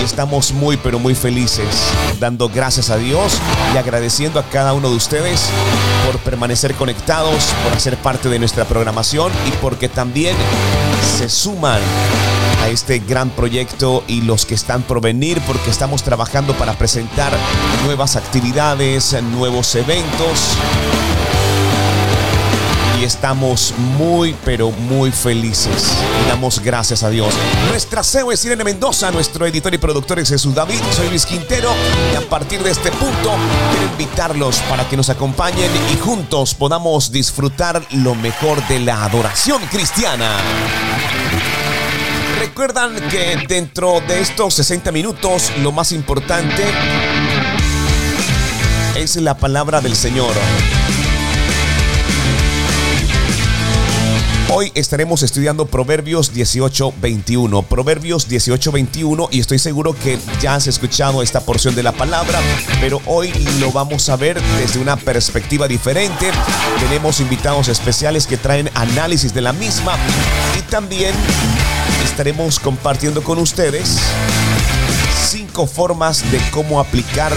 [0.00, 3.38] y estamos muy pero muy felices dando gracias a Dios
[3.74, 5.48] y agradeciendo a cada uno de ustedes
[6.06, 10.36] por permanecer conectados, por hacer parte de nuestra programación y porque también
[11.18, 11.80] se suman
[12.62, 17.32] a este gran proyecto y los que están por venir porque estamos trabajando para presentar
[17.84, 20.56] nuevas actividades, nuevos eventos
[23.00, 25.92] y estamos muy, pero muy felices.
[26.28, 27.34] Damos gracias a Dios.
[27.68, 31.70] Nuestra CEO es Irene Mendoza, nuestro editor y productor es Jesús David, soy Luis Quintero
[32.12, 33.34] y a partir de este punto
[33.70, 39.62] quiero invitarlos para que nos acompañen y juntos podamos disfrutar lo mejor de la adoración
[39.70, 40.36] cristiana.
[42.40, 46.64] Recuerdan que dentro de estos 60 minutos lo más importante
[48.96, 50.32] es la palabra del Señor.
[54.50, 57.62] Hoy estaremos estudiando Proverbios 18:21.
[57.64, 62.40] Proverbios 18:21 y estoy seguro que ya has escuchado esta porción de la palabra,
[62.80, 66.30] pero hoy lo vamos a ver desde una perspectiva diferente.
[66.80, 69.96] Tenemos invitados especiales que traen análisis de la misma
[70.58, 71.14] y también
[72.02, 73.98] estaremos compartiendo con ustedes
[75.28, 77.32] cinco formas de cómo aplicar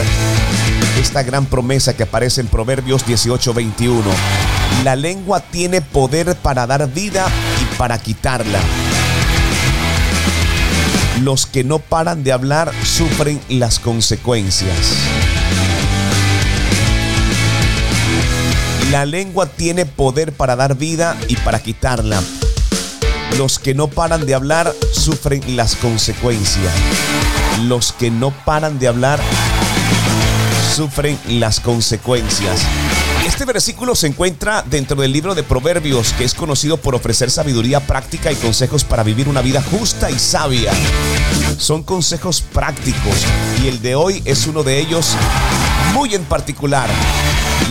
[0.98, 4.02] esta gran promesa que aparece en Proverbios 18:21.
[4.84, 7.28] La lengua tiene poder para dar vida
[7.62, 8.60] y para quitarla.
[11.22, 14.96] Los que no paran de hablar sufren las consecuencias.
[18.92, 22.22] La lengua tiene poder para dar vida y para quitarla.
[23.38, 26.74] Los que no paran de hablar sufren las consecuencias.
[27.64, 29.20] Los que no paran de hablar
[30.76, 32.66] sufren las consecuencias.
[33.42, 37.80] Este versículo se encuentra dentro del libro de Proverbios, que es conocido por ofrecer sabiduría
[37.80, 40.72] práctica y consejos para vivir una vida justa y sabia.
[41.58, 43.26] Son consejos prácticos
[43.64, 45.16] y el de hoy es uno de ellos
[45.96, 46.88] muy en particular.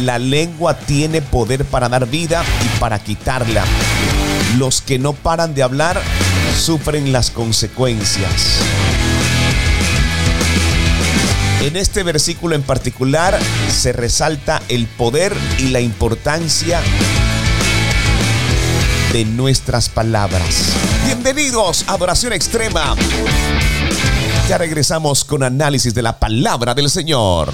[0.03, 3.65] La lengua tiene poder para dar vida y para quitarla.
[4.59, 6.03] Los que no paran de hablar
[6.59, 8.59] sufren las consecuencias.
[11.61, 13.39] En este versículo en particular
[13.71, 16.81] se resalta el poder y la importancia
[19.13, 20.73] de nuestras palabras.
[21.05, 22.97] Bienvenidos a Adoración Extrema.
[24.51, 27.53] Ya regresamos con análisis de la palabra del Señor.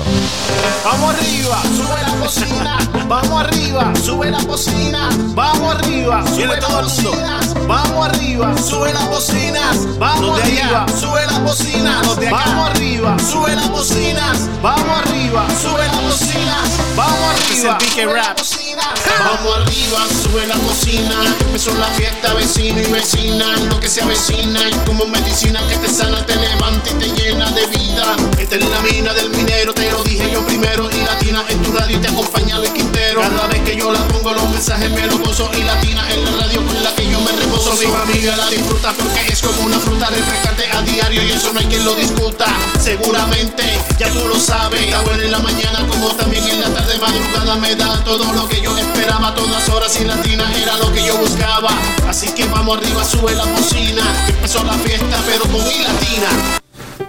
[0.83, 2.79] Vamos arriba, sube la cocina.
[3.07, 5.11] Vamos arriba, sube la cocina.
[5.35, 7.45] Vamos arriba, sube las bocinas.
[7.69, 9.99] Vamos arriba, sube las bocinas.
[9.99, 12.15] Vamos arriba, sube las bocinas.
[12.33, 14.49] Vamos arriba, sube las bocinas.
[14.63, 16.97] Vamos arriba, sube las bocinas.
[16.97, 18.87] Vamos arriba, sube las bocinas.
[19.19, 21.37] Vamos arriba, sube la cocina.
[21.41, 23.55] Empezó la fiesta, vecino y vecina.
[23.69, 27.51] Lo que se avecina y como medicina que te sana, te levanta ti te llena
[27.51, 28.17] de vida.
[28.39, 30.89] Esta es la mina del minero, te lo dije yo primero.
[30.91, 33.21] Y latina en tu radio y te acompaña Luis Quintero.
[33.21, 35.51] Cada vez que yo la pongo, los mensajes me los gozo.
[35.57, 37.75] Y latina en la radio con la que yo me reposo.
[37.77, 41.23] Mi familia la disfruta porque es como una fruta refrescante a diario.
[41.23, 42.47] Y eso no hay quien lo discuta.
[42.81, 43.65] Seguramente,
[43.99, 44.81] ya tú lo sabes.
[44.83, 46.99] Está buena en la mañana como también en la tarde.
[46.99, 49.35] Madrugada me da todo lo que yo esperaba.
[49.35, 51.71] Todas horas y latina era lo que yo buscaba.
[52.09, 54.03] Así que vamos arriba, sube la bocina.
[54.29, 56.29] Empezó la fiesta, pero con mi latina.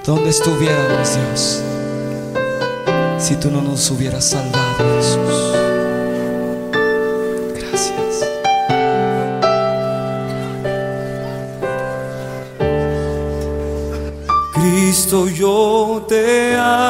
[0.07, 1.61] ¿Dónde estuviéramos, Dios?
[3.19, 5.53] Si tú no nos hubieras salvado, Jesús.
[7.53, 8.25] Gracias.
[14.53, 16.86] Cristo, yo te amo.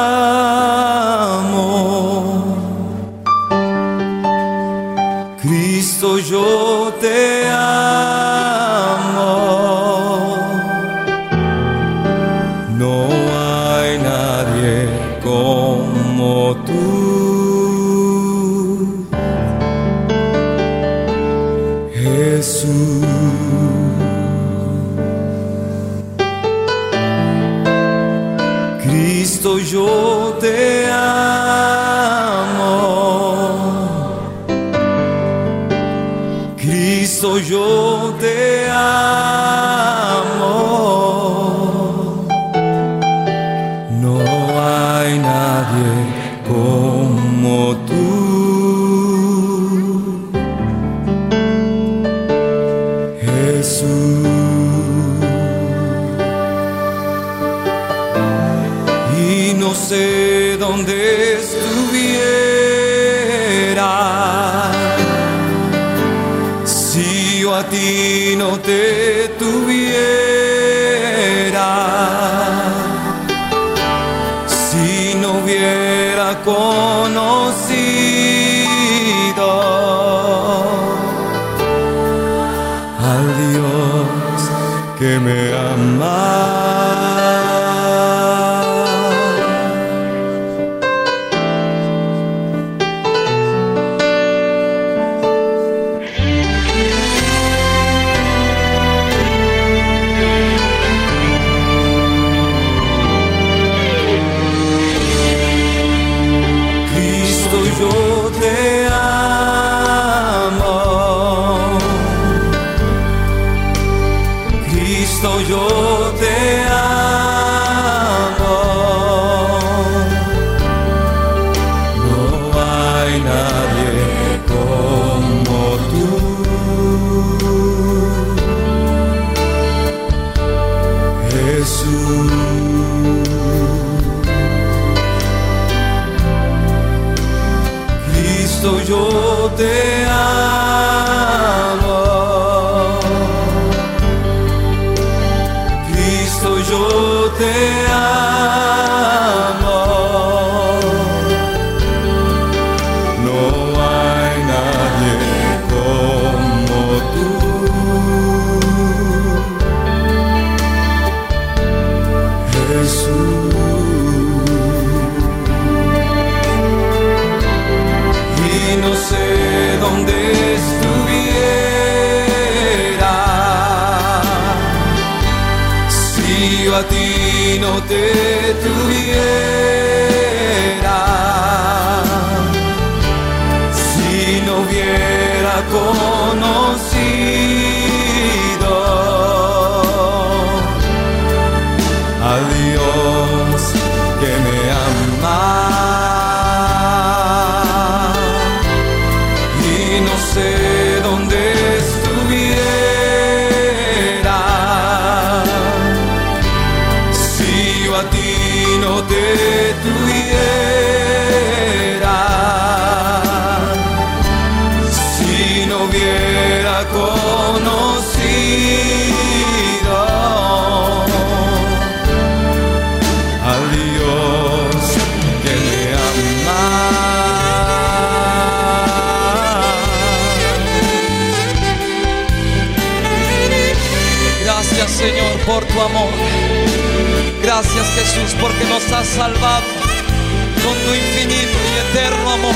[241.90, 242.47] eterno amor.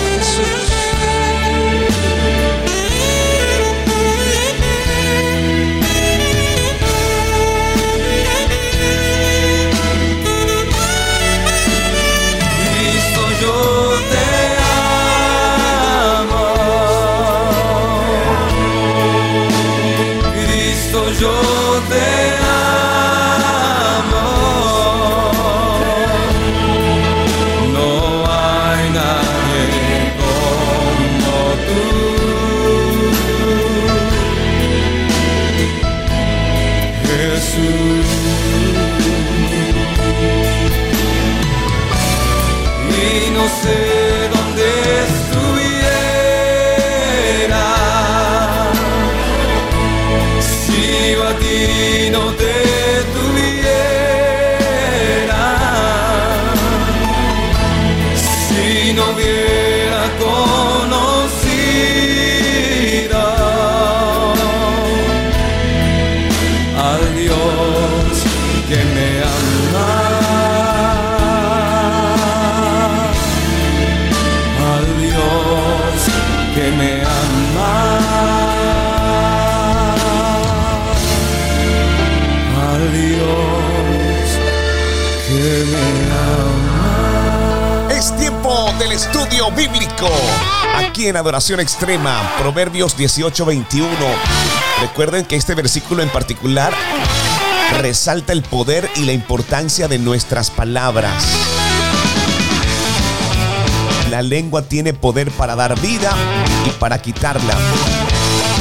[90.76, 93.86] Aquí en Adoración Extrema, Proverbios 18:21.
[94.80, 96.72] Recuerden que este versículo en particular
[97.78, 101.24] resalta el poder y la importancia de nuestras palabras.
[104.10, 106.12] La lengua tiene poder para dar vida
[106.66, 107.54] y para quitarla.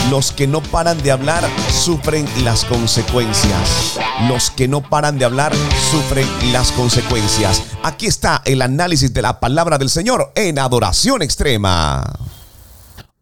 [0.10, 3.98] Los que no paran de hablar sufren las consecuencias.
[4.28, 5.54] Los que no paran de hablar
[5.92, 7.64] sufren las consecuencias.
[7.84, 12.04] Aquí está el análisis de la palabra del Señor en adoración extrema.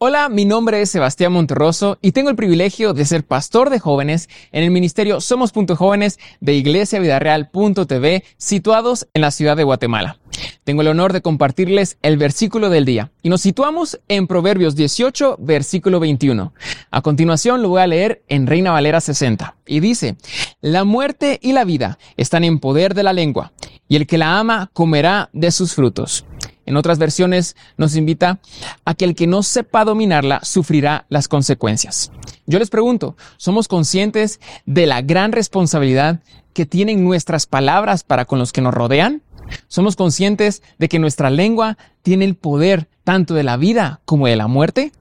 [0.01, 4.29] Hola, mi nombre es Sebastián Monterroso y tengo el privilegio de ser pastor de jóvenes
[4.53, 10.17] en el ministerio Somos.Jóvenes de iglesiavidareal.tv situados en la ciudad de Guatemala.
[10.63, 15.35] Tengo el honor de compartirles el versículo del día y nos situamos en Proverbios 18,
[15.37, 16.53] versículo 21.
[16.91, 20.15] A continuación lo voy a leer en Reina Valera 60 y dice,
[20.61, 23.51] La muerte y la vida están en poder de la lengua
[23.89, 26.23] y el que la ama comerá de sus frutos.
[26.69, 28.37] En otras versiones nos invita
[28.85, 32.11] a que el que no sepa dominarla sufrirá las consecuencias.
[32.45, 36.19] Yo les pregunto, ¿somos conscientes de la gran responsabilidad
[36.53, 39.23] que tienen nuestras palabras para con los que nos rodean?
[39.67, 44.35] ¿Somos conscientes de que nuestra lengua tiene el poder tanto de la vida como de
[44.35, 44.91] la muerte?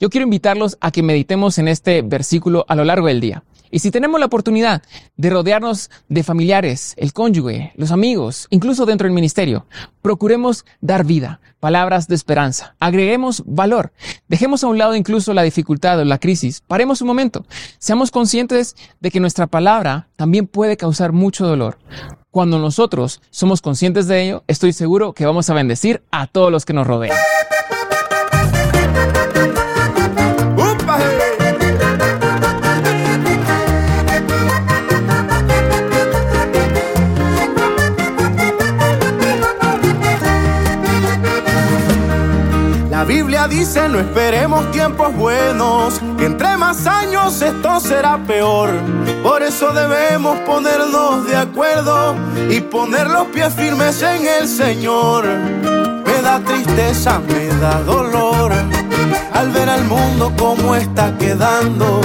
[0.00, 3.44] Yo quiero invitarlos a que meditemos en este versículo a lo largo del día.
[3.70, 4.82] Y si tenemos la oportunidad
[5.16, 9.66] de rodearnos de familiares, el cónyuge, los amigos, incluso dentro del ministerio,
[10.02, 13.92] procuremos dar vida, palabras de esperanza, agreguemos valor,
[14.28, 17.46] dejemos a un lado incluso la dificultad o la crisis, paremos un momento,
[17.78, 21.78] seamos conscientes de que nuestra palabra también puede causar mucho dolor.
[22.30, 26.64] Cuando nosotros somos conscientes de ello, estoy seguro que vamos a bendecir a todos los
[26.64, 27.16] que nos rodean.
[43.10, 48.70] Biblia dice no esperemos tiempos buenos, que entre más años esto será peor.
[49.24, 52.14] Por eso debemos ponernos de acuerdo
[52.48, 55.26] y poner los pies firmes en el Señor.
[55.26, 58.52] Me da tristeza, me da dolor
[59.32, 62.00] al ver al mundo como está quedando.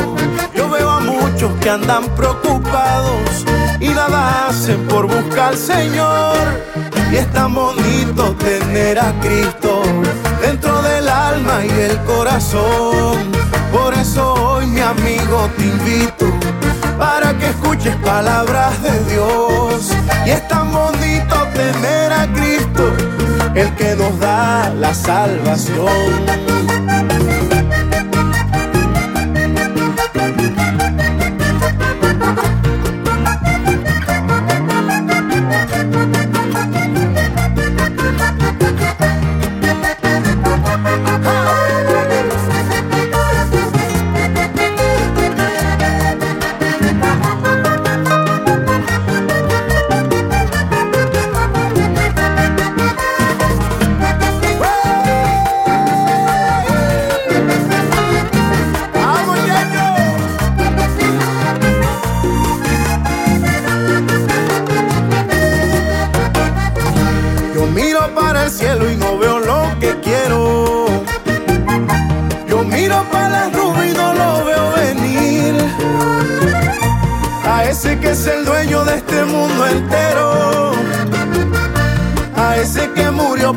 [0.55, 3.45] Yo veo a muchos que andan preocupados
[3.79, 6.35] y nada hacen por buscar al Señor.
[7.11, 9.83] Y es tan bonito tener a Cristo
[11.35, 13.31] y el corazón.
[13.71, 16.27] Por eso hoy, mi amigo, te invito
[16.97, 19.91] para que escuches palabras de Dios.
[20.25, 22.93] Y es tan bonito tener a Cristo,
[23.53, 27.34] el que nos da la salvación.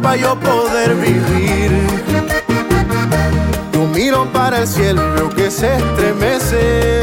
[0.08, 1.70] Para yo poder vivir.
[3.74, 7.02] Yo miro para el cielo que se estremece.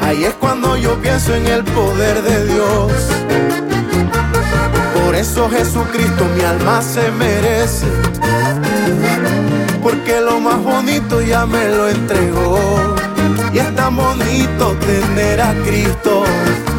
[0.00, 2.92] Ahí es cuando yo pienso en el poder de Dios.
[4.94, 7.88] Por eso Jesucristo mi alma se merece.
[9.82, 12.58] Porque lo más bonito ya me lo entregó.
[13.52, 16.24] Y es tan bonito tener a Cristo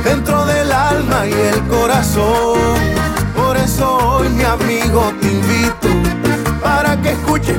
[0.04, 2.95] dentro del alma y el corazón.
[3.66, 5.12] Eso hoy mi amigo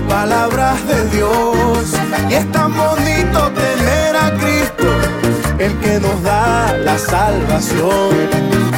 [0.08, 1.92] palabras de Dios.
[2.30, 4.88] Y es tan bonito tener a Cristo,
[5.58, 8.14] el que nos da la salvación.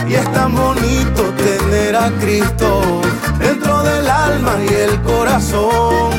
[0.09, 3.01] Y es tan bonito tener a Cristo
[3.39, 6.11] dentro del alma y el corazón.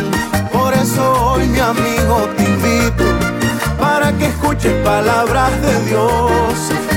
[0.51, 3.06] Por eso hoy mi amigo te invito
[3.80, 6.54] para que escuches palabras de Dios.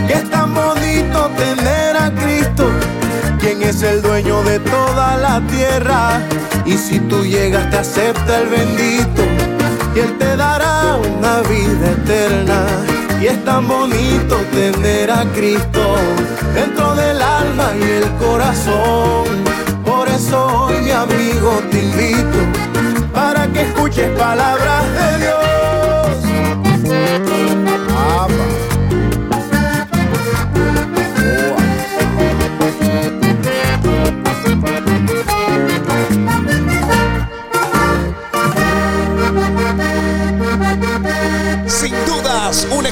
[0.07, 2.65] Que es tan bonito tener a Cristo
[3.43, 6.21] quien es el dueño de toda la tierra.
[6.65, 9.23] Y si tú llegas, te acepta el bendito,
[9.95, 12.65] y Él te dará una vida eterna.
[13.21, 15.97] Y es tan bonito tener a Cristo
[16.55, 19.27] dentro del alma y el corazón.
[19.85, 22.39] Por eso hoy, mi amigo, te invito
[23.13, 25.82] para que escuches palabras de Dios.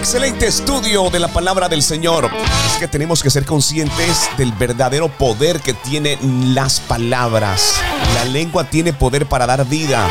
[0.01, 2.31] Excelente estudio de la palabra del Señor.
[2.73, 7.75] Es que tenemos que ser conscientes del verdadero poder que tienen las palabras.
[8.15, 10.09] La lengua tiene poder para dar vida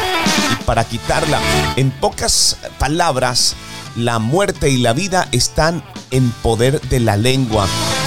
[0.52, 1.40] y para quitarla.
[1.76, 3.56] En pocas palabras,
[3.96, 7.66] la muerte y la vida están en poder de la lengua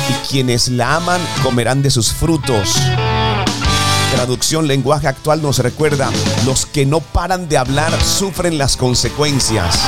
[0.08, 2.76] y quienes la aman comerán de sus frutos.
[4.14, 6.10] Traducción lenguaje actual nos recuerda,
[6.46, 9.80] los que no paran de hablar sufren las consecuencias.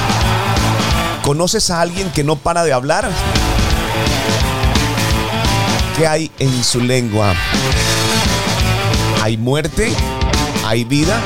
[1.25, 3.11] ¿Conoces a alguien que no para de hablar?
[5.97, 7.35] ¿Qué hay en su lengua?
[9.23, 9.91] ¿Hay muerte?
[10.67, 11.19] ¿Hay vida?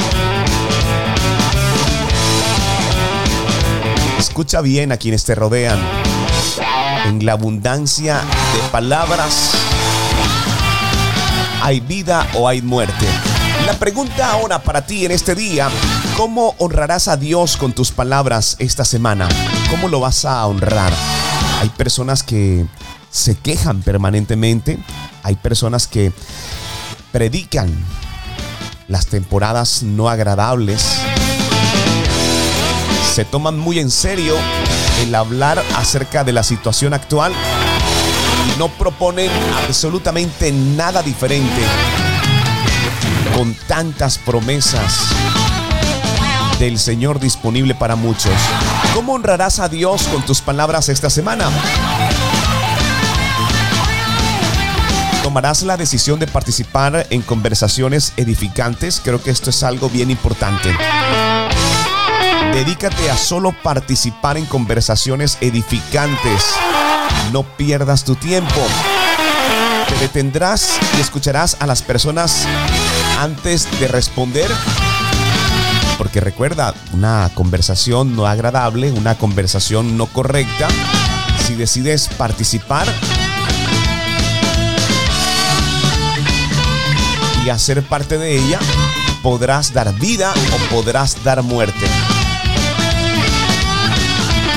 [4.20, 5.80] Escucha bien a quienes te rodean.
[7.06, 8.20] En la abundancia
[8.54, 9.50] de palabras,
[11.60, 13.06] ¿hay vida o hay muerte?
[13.66, 15.68] La pregunta ahora para ti en este día,
[16.16, 19.28] ¿cómo honrarás a Dios con tus palabras esta semana?
[19.70, 20.92] ¿Cómo lo vas a honrar?
[21.60, 22.66] Hay personas que
[23.10, 24.78] se quejan permanentemente,
[25.22, 26.12] hay personas que
[27.12, 27.68] predican
[28.86, 30.82] las temporadas no agradables,
[33.14, 34.34] se toman muy en serio
[35.02, 39.30] el hablar acerca de la situación actual y no proponen
[39.66, 41.62] absolutamente nada diferente
[43.36, 45.08] con tantas promesas
[46.58, 48.32] del Señor disponible para muchos.
[48.98, 51.48] ¿Cómo honrarás a Dios con tus palabras esta semana?
[55.22, 59.00] ¿Tomarás la decisión de participar en conversaciones edificantes?
[59.04, 60.76] Creo que esto es algo bien importante.
[62.52, 66.46] Dedícate a solo participar en conversaciones edificantes.
[67.30, 68.66] No pierdas tu tiempo.
[69.88, 72.48] Te detendrás y escucharás a las personas
[73.20, 74.50] antes de responder
[75.98, 80.68] porque recuerda, una conversación no agradable, una conversación no correcta,
[81.44, 82.86] si decides participar
[87.44, 88.60] y hacer parte de ella,
[89.24, 91.86] podrás dar vida o podrás dar muerte.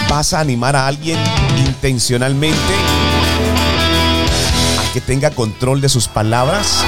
[0.07, 1.17] Vas a animar a alguien
[1.65, 2.73] intencionalmente
[4.79, 6.83] a que tenga control de sus palabras.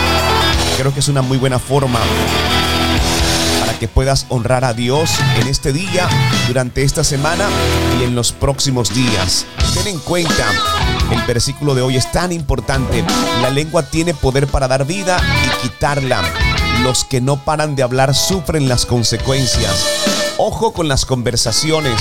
[0.77, 1.99] Creo que es una muy buena forma
[3.83, 5.09] que puedas honrar a Dios
[5.41, 6.07] en este día,
[6.47, 7.49] durante esta semana
[7.99, 9.45] y en los próximos días.
[9.73, 10.45] Ten en cuenta,
[11.11, 13.03] el versículo de hoy es tan importante.
[13.41, 16.23] La lengua tiene poder para dar vida y quitarla.
[16.81, 19.85] Los que no paran de hablar sufren las consecuencias.
[20.37, 21.99] Ojo con las conversaciones.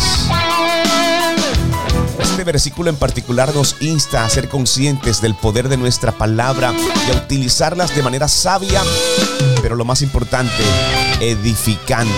[2.21, 6.73] Este versículo en particular nos insta a ser conscientes del poder de nuestra palabra
[7.09, 8.81] y a utilizarlas de manera sabia,
[9.62, 10.62] pero lo más importante,
[11.20, 12.12] edificante.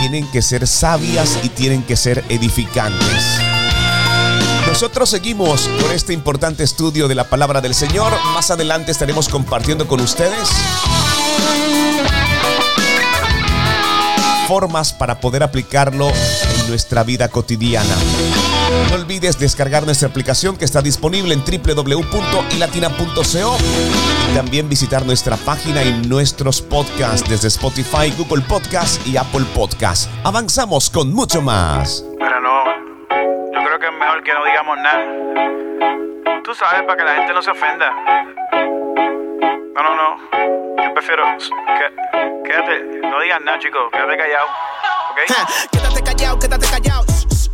[0.00, 3.38] Tienen que ser sabias y tienen que ser edificantes.
[4.66, 8.12] Nosotros seguimos con este importante estudio de la palabra del Señor.
[8.32, 10.48] Más adelante estaremos compartiendo con ustedes
[14.46, 17.94] formas para poder aplicarlo en nuestra vida cotidiana.
[18.94, 23.56] No olvides descargar nuestra aplicación que está disponible en www.ilatina.co
[24.30, 30.08] y también visitar nuestra página y nuestros podcasts desde Spotify, Google Podcast y Apple Podcast.
[30.22, 32.04] Avanzamos con mucho más.
[32.20, 32.64] Pero no,
[33.52, 35.04] yo creo que es mejor que no digamos nada.
[36.44, 37.90] Tú sabes, para que la gente no se ofenda.
[39.74, 40.18] No, no, no.
[40.84, 41.48] Yo prefiero que,
[42.48, 44.46] quédate, no digas nada, chicos, quédate callado.
[45.10, 45.18] ¿Ok?
[45.72, 47.04] quédate callado, quédate callado.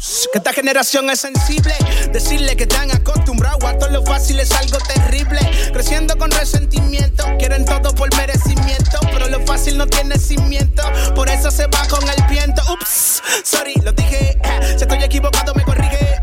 [0.00, 1.74] Que esta generación es sensible.
[2.10, 5.38] Decirle que están acostumbrados a todo lo fácil es algo terrible.
[5.74, 8.98] Creciendo con resentimiento, quieren todo por merecimiento.
[9.12, 10.82] Pero lo fácil no tiene cimiento,
[11.14, 12.62] por eso se va con el viento.
[12.72, 14.38] Ups, sorry, lo dije.
[14.78, 16.18] Si estoy equivocado, me corrige.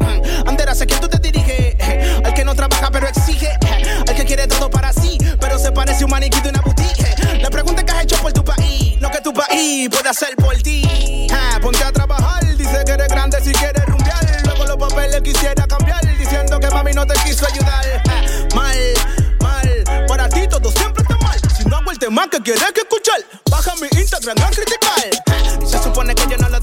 [0.48, 1.76] Andera, sé quién tú te diriges.
[2.26, 3.52] Al que no trabaja, pero exige.
[4.08, 7.16] Al que quiere todo para sí, pero se parece un maniquí de una boutique.
[7.44, 10.56] La pregunta que has hecho por tu país, lo que tu país puede hacer por
[10.64, 11.28] ti.
[11.32, 14.42] Ah, ponte a trabajar dice que eres grande si quieres rumbear.
[14.46, 17.86] Luego los papeles quisiera cambiar, diciendo que mami no te quiso ayudar.
[18.56, 18.78] Mal,
[19.42, 21.40] mal, para ti todo siempre está mal.
[21.56, 25.62] Si no hago el tema que quieres que escuchar, baja mi Instagram a criticar.
[25.62, 26.57] Y se supone que yo no lo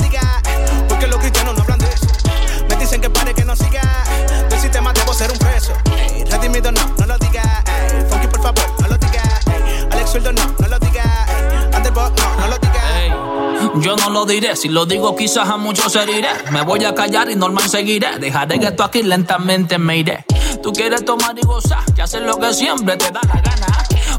[13.81, 16.29] Yo no lo diré, si lo digo quizás a muchos heriré.
[16.51, 18.19] Me voy a callar y normal seguiré.
[18.19, 20.25] Dejaré que esto aquí lentamente me iré.
[20.63, 23.67] Tú quieres tomar y gozar, y hacer lo que siempre te da la gana.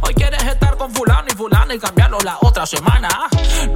[0.01, 3.09] Hoy quieres estar con fulano y fulano y cambiarlo la otra semana.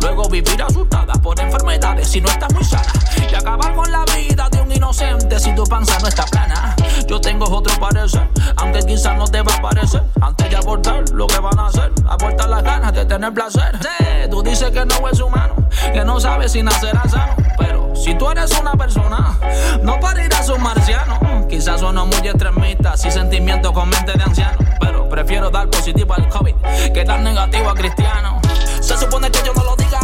[0.01, 2.91] Luego vivir asustada por enfermedades si no estás muy sana.
[3.31, 4.58] Y acabar con la vida de
[4.89, 6.75] inocente si tu panza no está plana.
[7.07, 10.03] Yo tengo otro parecer, aunque quizás no te va a parecer.
[10.19, 13.77] Antes de abortar, lo que van a hacer, abortar las ganas de tener placer.
[13.81, 15.55] Sí, tú dices que no es humano,
[15.93, 17.35] que no sabes si nacerás sano.
[17.59, 19.37] Pero si tú eres una persona,
[19.83, 21.19] no parirás un marciano.
[21.47, 24.57] Quizás sueno muy extremista, sin sentimiento con mente de anciano.
[24.79, 26.55] Pero prefiero dar positivo al COVID
[26.93, 28.41] que dar negativo a cristiano.
[28.81, 29.99] Se supone que yo no lo diga,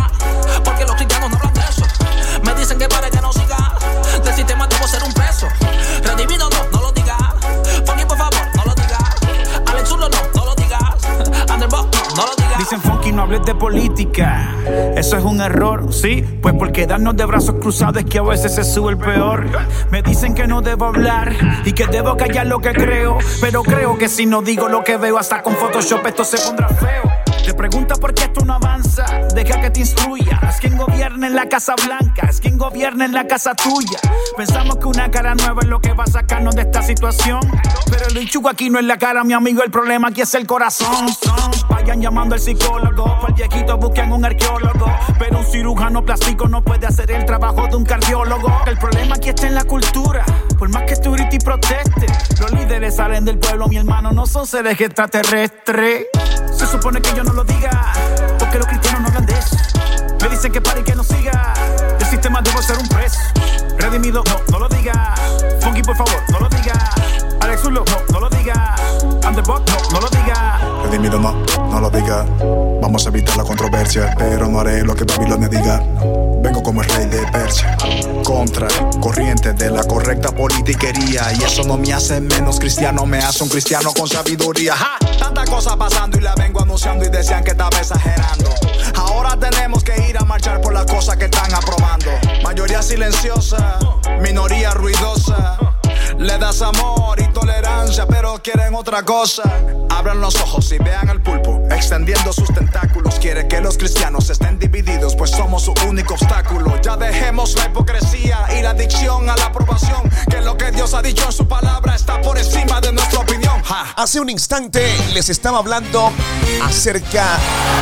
[0.64, 1.95] porque los cristianos no hablan de eso.
[2.46, 3.58] Me dicen que para que no siga,
[4.24, 5.48] del sistema debo ser un preso.
[6.04, 7.18] Redimido no, no lo diga.
[7.86, 8.98] Funky, por favor, no lo diga.
[9.66, 11.52] Alex Zurdo no, no lo digas.
[11.52, 12.60] Underbox no, no lo digas.
[12.60, 14.54] Dicen funky, no hables de política.
[14.96, 16.22] Eso es un error, sí.
[16.42, 19.48] Pues por quedarnos de brazos cruzados es que a veces se sube el peor.
[19.90, 21.34] Me dicen que no debo hablar
[21.66, 23.18] y que debo callar lo que creo.
[23.42, 26.68] Pero creo que si no digo lo que veo, hasta con Photoshop esto se pondrá
[26.70, 27.25] feo.
[27.58, 29.06] Pregunta por qué esto no avanza.
[29.34, 30.40] Deja que te instruya.
[30.48, 32.28] Es quien gobierna en la Casa Blanca.
[32.30, 34.00] Es quien gobierna en la casa tuya.
[34.38, 37.40] Pensamos que una cara nueva es lo que va a sacarnos de esta situación.
[37.90, 39.64] Pero el hinchugo aquí no es la cara, mi amigo.
[39.64, 41.08] El problema aquí es el corazón.
[41.70, 43.06] Vayan llamando al psicólogo.
[43.22, 44.86] Para el viejito busquen un arqueólogo.
[45.18, 48.52] Pero un cirujano plástico no puede hacer el trabajo de un cardiólogo.
[48.68, 50.26] El problema aquí está en la cultura.
[50.58, 52.08] Por más que tú y proteste,
[52.40, 54.12] los líderes salen del pueblo, mi hermano.
[54.12, 56.08] No son seres extraterrestres.
[56.66, 57.94] Se supone que yo no lo diga,
[58.40, 59.56] porque los cristianos no hablan de eso.
[60.20, 61.54] Me dicen que pare y que no siga.
[62.00, 63.20] El sistema debo ser un preso.
[63.78, 64.45] Redimido, no,
[72.96, 75.84] Vamos a evitar la controversia, pero no haré lo que Babilonia diga.
[76.42, 77.76] Vengo como el rey de Persia,
[78.24, 78.70] contra
[79.02, 81.34] corriente de la correcta politiquería.
[81.34, 84.78] Y eso no me hace menos cristiano, me hace un cristiano con sabiduría.
[84.78, 84.98] ¡Ja!
[85.20, 88.50] Tanta cosa pasando y la vengo anunciando y decían que estaba exagerando.
[88.96, 92.12] Ahora tenemos que ir a marchar por las cosas que están aprobando.
[92.46, 93.78] Mayoría silenciosa,
[94.22, 95.58] minoría ruidosa.
[96.18, 99.44] Le das amor y tolerancia, pero quieren otra cosa.
[99.90, 103.20] Abran los ojos y vean al pulpo extendiendo sus tentáculos.
[103.20, 106.80] Quiere que los cristianos estén divididos, pues somos su único obstáculo.
[106.82, 110.10] Ya dejemos la hipocresía y la adicción a la aprobación.
[110.30, 113.62] Que lo que Dios ha dicho en su palabra está por encima de nuestra opinión.
[113.96, 116.12] Hace un instante les estaba hablando
[116.64, 117.38] acerca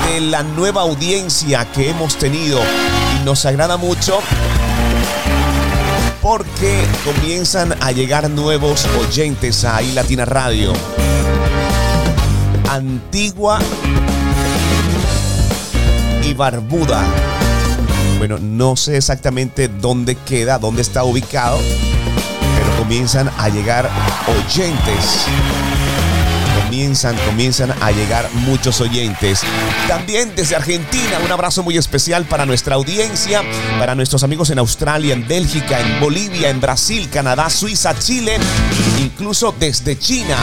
[0.08, 2.62] de la nueva audiencia que hemos tenido
[3.16, 4.20] y nos agrada mucho
[6.22, 10.74] porque comienzan a llegar nuevos oyentes a iLatina Radio.
[12.74, 13.60] Antigua
[16.24, 17.06] y Barbuda.
[18.18, 23.88] Bueno, no sé exactamente dónde queda, dónde está ubicado, pero comienzan a llegar
[24.28, 25.28] oyentes
[26.74, 29.42] comienzan, comienzan a llegar muchos oyentes.
[29.88, 33.44] También desde Argentina, un abrazo muy especial para nuestra audiencia,
[33.78, 38.40] para nuestros amigos en Australia, en Bélgica, en Bolivia, en Brasil, Canadá, Suiza, Chile,
[39.00, 40.36] incluso desde China.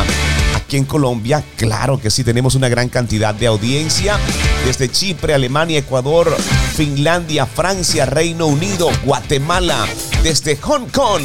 [0.70, 4.16] Aquí en Colombia, claro que sí, tenemos una gran cantidad de audiencia.
[4.64, 6.32] Desde Chipre, Alemania, Ecuador,
[6.76, 9.84] Finlandia, Francia, Reino Unido, Guatemala,
[10.22, 11.22] desde Hong Kong,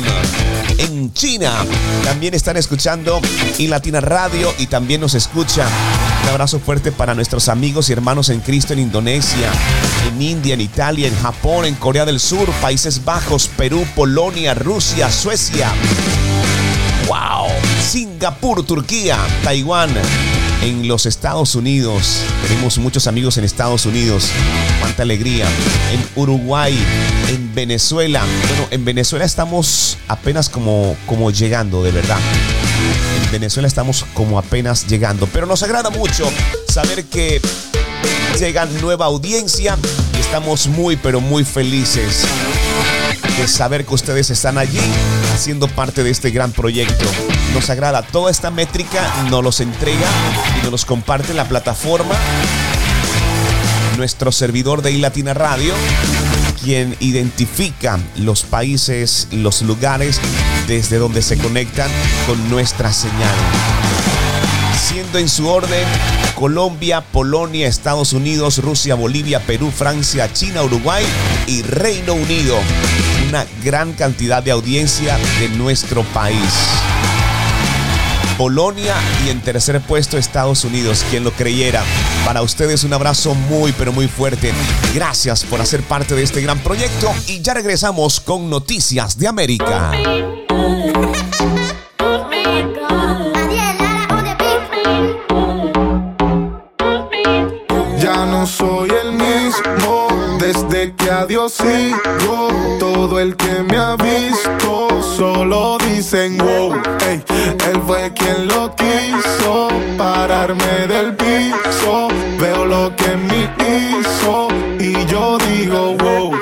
[0.79, 1.63] en China.
[2.03, 3.21] También están escuchando
[3.60, 5.69] y Latina Radio y también nos escuchan.
[6.23, 9.51] Un abrazo fuerte para nuestros amigos y hermanos en Cristo en Indonesia,
[10.08, 15.12] en India, en Italia, en Japón, en Corea del Sur, Países Bajos, Perú, Polonia, Rusia,
[15.12, 15.71] Suecia.
[17.08, 17.44] ¡Wow!
[17.86, 19.91] Singapur, Turquía, Taiwán,
[20.63, 22.21] en los Estados Unidos.
[22.48, 24.30] Tenemos muchos amigos en Estados Unidos.
[24.80, 25.45] Cuánta alegría.
[25.93, 26.78] En Uruguay,
[27.30, 28.24] en Venezuela.
[28.50, 32.17] Bueno, en Venezuela estamos apenas como, como llegando, de verdad.
[33.24, 35.28] En Venezuela estamos como apenas llegando.
[35.32, 36.30] Pero nos agrada mucho
[36.67, 37.39] saber que
[38.39, 39.78] llega nueva audiencia
[40.17, 42.26] y estamos muy, pero muy felices.
[43.38, 44.80] De saber que ustedes están allí
[45.34, 47.06] haciendo parte de este gran proyecto.
[47.54, 50.08] Nos agrada toda esta métrica, nos los entrega
[50.60, 52.15] y nos los comparte en la plataforma
[53.98, 55.74] nuestro servidor de iLatina Radio,
[56.63, 60.19] quien identifica los países, los lugares
[60.67, 61.89] desde donde se conectan
[62.28, 63.36] con nuestra señal.
[64.88, 65.86] Siendo en su orden
[66.36, 71.06] Colombia, Polonia, Estados Unidos, Rusia, Bolivia, Perú, Francia, China, Uruguay
[71.48, 72.58] y Reino Unido.
[73.29, 76.53] Una gran cantidad de audiencia de nuestro país.
[78.38, 81.83] Polonia y en tercer puesto Estados Unidos, quien lo creyera.
[82.25, 84.51] Para ustedes un abrazo muy pero muy fuerte.
[84.93, 89.91] Gracias por hacer parte de este gran proyecto y ya regresamos con Noticias de América.
[97.99, 98.89] Ya no soy
[101.15, 102.49] que adiós sigo.
[102.80, 106.73] Todo el que me ha visto solo dicen wow.
[107.08, 107.23] Ey,
[107.69, 112.10] él fue quien lo quiso pararme del piso.
[112.39, 114.47] Veo lo que me hizo
[114.80, 116.36] y yo digo wow.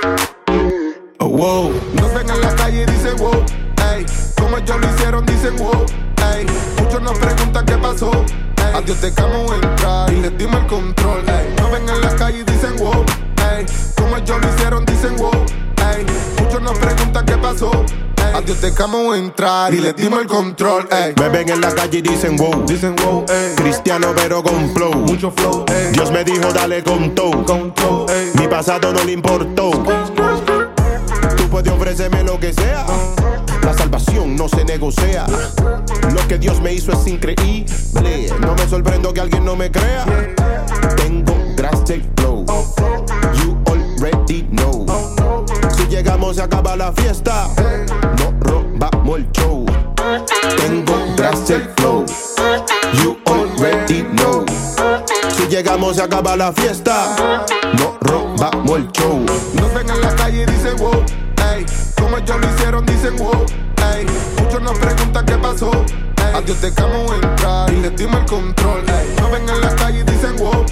[1.19, 1.71] Oh, wow.
[1.93, 3.43] Nos ven en la calle y dicen wow.
[3.93, 4.05] Ey,
[4.39, 5.85] como ellos lo hicieron, dicen wow.
[6.33, 6.45] Ey,
[6.81, 8.11] muchos nos preguntan qué pasó.
[8.11, 11.21] Ey, a Dios dejamos entrar y les dimos el control.
[11.27, 13.05] Ey, nos ven en la calle y dicen wow.
[13.51, 13.65] Ey,
[13.97, 15.31] como ellos lo hicieron, dicen wow.
[15.95, 16.05] Ey,
[16.41, 17.71] muchos nos preguntan qué pasó.
[17.71, 20.87] Ey, a Dios dejamos entrar y les dimos el control.
[20.91, 21.13] Ey.
[21.19, 22.65] Me ven en la calle y dicen wow.
[22.65, 23.55] Dicen wow, ey.
[23.55, 24.93] Cristiano pero con flow.
[24.93, 25.91] Mucho flow, ey.
[25.91, 27.45] Dios me dijo dale con todo.
[27.45, 28.31] Con flow, ey.
[28.39, 29.71] Mi pasado no le importó.
[31.37, 32.85] Tú puedes ofrecerme lo que sea.
[33.63, 35.25] La salvación no se negocia.
[36.13, 38.29] Lo que Dios me hizo es increíble.
[38.41, 40.05] No me sorprendo que alguien no me crea.
[40.97, 42.45] Tengo gracia y flow.
[44.03, 44.85] Know.
[45.77, 47.47] Si llegamos se acaba la fiesta.
[48.17, 49.65] No robamos el show.
[50.57, 52.05] Tengo gracia y flow.
[53.01, 54.43] You already know.
[55.37, 57.15] Si llegamos se acaba la fiesta.
[57.77, 59.25] No robamos el show.
[59.53, 61.01] Nos ven en la calle y dicen wow,
[61.53, 61.65] ey.
[61.97, 63.45] Como ellos lo hicieron, dicen wow,
[63.95, 64.05] ey.
[64.37, 66.35] Muchos nos preguntan qué pasó, ey.
[66.35, 69.15] A Dios dejamos entrar y les dimos el control, ey.
[69.17, 70.65] Nos ven en la calle y dicen wow,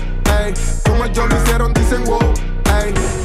[0.44, 0.54] ey.
[0.86, 2.20] Como ellos lo hicieron, dicen wow,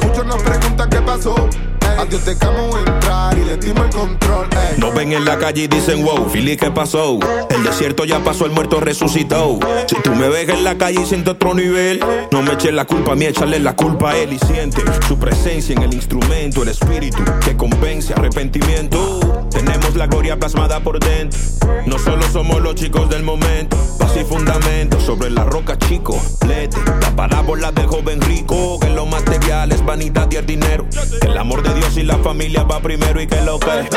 [0.03, 1.49] Muchos nos preguntan qué pasó.
[1.97, 4.79] A Dios dejamos entrar y les dimos el control, ey.
[4.79, 7.19] Nos ven en la calle y dicen wow, Fili, ¿qué pasó?
[7.49, 9.59] El desierto ya pasó, el muerto resucitó.
[9.87, 11.99] Si tú me ves en la calle y siento otro nivel,
[12.31, 15.17] no me eches la culpa a mí, échale la culpa a él y siente su
[15.17, 19.47] presencia en el instrumento, el espíritu que convence arrepentimiento.
[19.49, 21.39] Tenemos la gloria plasmada por dentro.
[21.87, 26.21] No solo somos los chicos del momento, paz y fundamento sobre la roca, chico.
[26.47, 30.85] Lete, la parábola del joven rico, que lo material es vanidad y el dinero.
[31.21, 33.87] Que el amor de Dios y la familia va primero y que lo que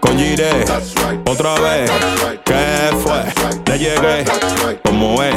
[0.00, 0.64] con Gire,
[1.26, 1.90] otra vez.
[2.44, 3.24] ¿Qué fue?
[3.66, 4.24] Le llegué,
[4.84, 5.34] como es,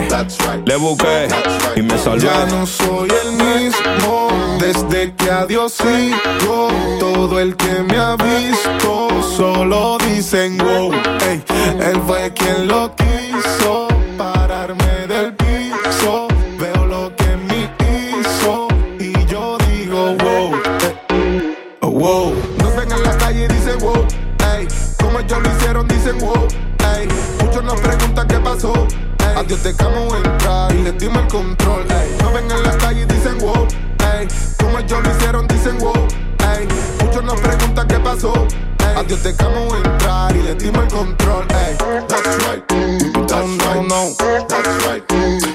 [0.65, 1.27] le busqué
[1.75, 2.25] y me salvé.
[2.25, 6.69] Ya no soy el mismo desde que a Dios sigo.
[6.99, 10.91] Todo el que me ha visto solo dicen wow.
[11.79, 12.84] Él fue quien lo
[29.65, 31.86] dejamos entrar y les dimos el control.
[31.89, 33.67] Ey, nos ven en la calle y dicen wow.
[34.13, 34.28] Ey,
[34.60, 36.08] como ellos lo hicieron, dicen wow.
[36.56, 36.67] Ey,
[37.04, 38.34] muchos nos preguntan qué pasó.
[38.80, 41.47] Ey, a Dios dejamos entrar y les dimos el control.
[41.49, 41.75] Ey,
[42.08, 42.63] that's right.
[43.28, 43.88] That's right.
[43.88, 44.13] No,
[44.47, 45.04] That's right.
[45.08, 45.54] That's right.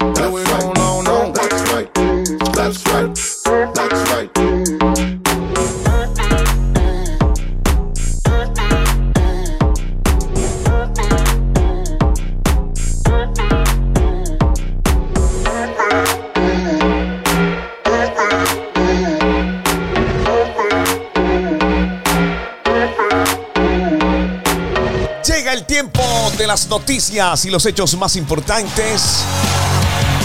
[26.71, 29.25] Noticias y los hechos más importantes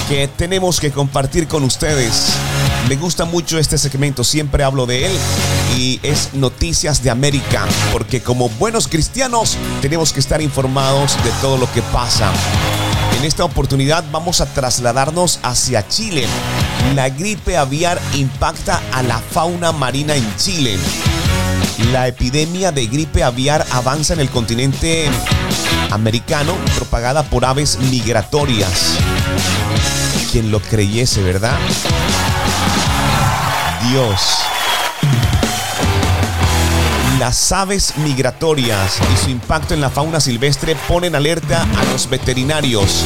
[0.09, 2.29] que tenemos que compartir con ustedes.
[2.89, 5.13] Me gusta mucho este segmento, siempre hablo de él
[5.77, 11.59] y es Noticias de América, porque como buenos cristianos tenemos que estar informados de todo
[11.59, 12.31] lo que pasa.
[13.19, 16.29] En esta oportunidad vamos a trasladarnos hacia Chile.
[16.95, 20.79] La gripe aviar impacta a la fauna marina en Chile.
[21.91, 25.11] La epidemia de gripe aviar avanza en el continente
[25.91, 28.99] americano, propagada por aves migratorias.
[30.33, 31.57] Quien lo creyese, ¿verdad?
[33.91, 34.39] Dios.
[37.19, 43.05] Las aves migratorias y su impacto en la fauna silvestre ponen alerta a los veterinarios.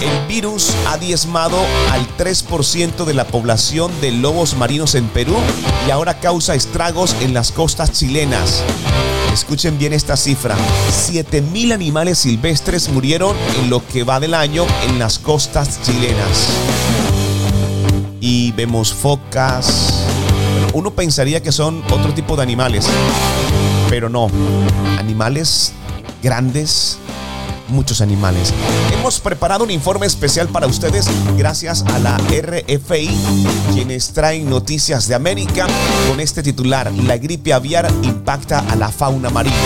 [0.00, 1.58] El virus ha diezmado
[1.92, 5.36] al 3% de la población de lobos marinos en Perú
[5.86, 8.64] y ahora causa estragos en las costas chilenas.
[9.32, 10.56] Escuchen bien esta cifra.
[10.90, 16.48] 7.000 animales silvestres murieron en lo que va del año en las costas chilenas.
[18.20, 20.04] Y vemos focas.
[20.74, 22.86] Uno pensaría que son otro tipo de animales,
[23.88, 24.30] pero no.
[24.98, 25.72] Animales
[26.22, 26.98] grandes,
[27.68, 28.52] muchos animales.
[28.92, 33.10] Hemos preparado un informe especial para ustedes gracias a la RFI,
[33.72, 35.66] quienes traen noticias de América
[36.08, 39.56] con este titular, La gripe aviar impacta a la fauna marina.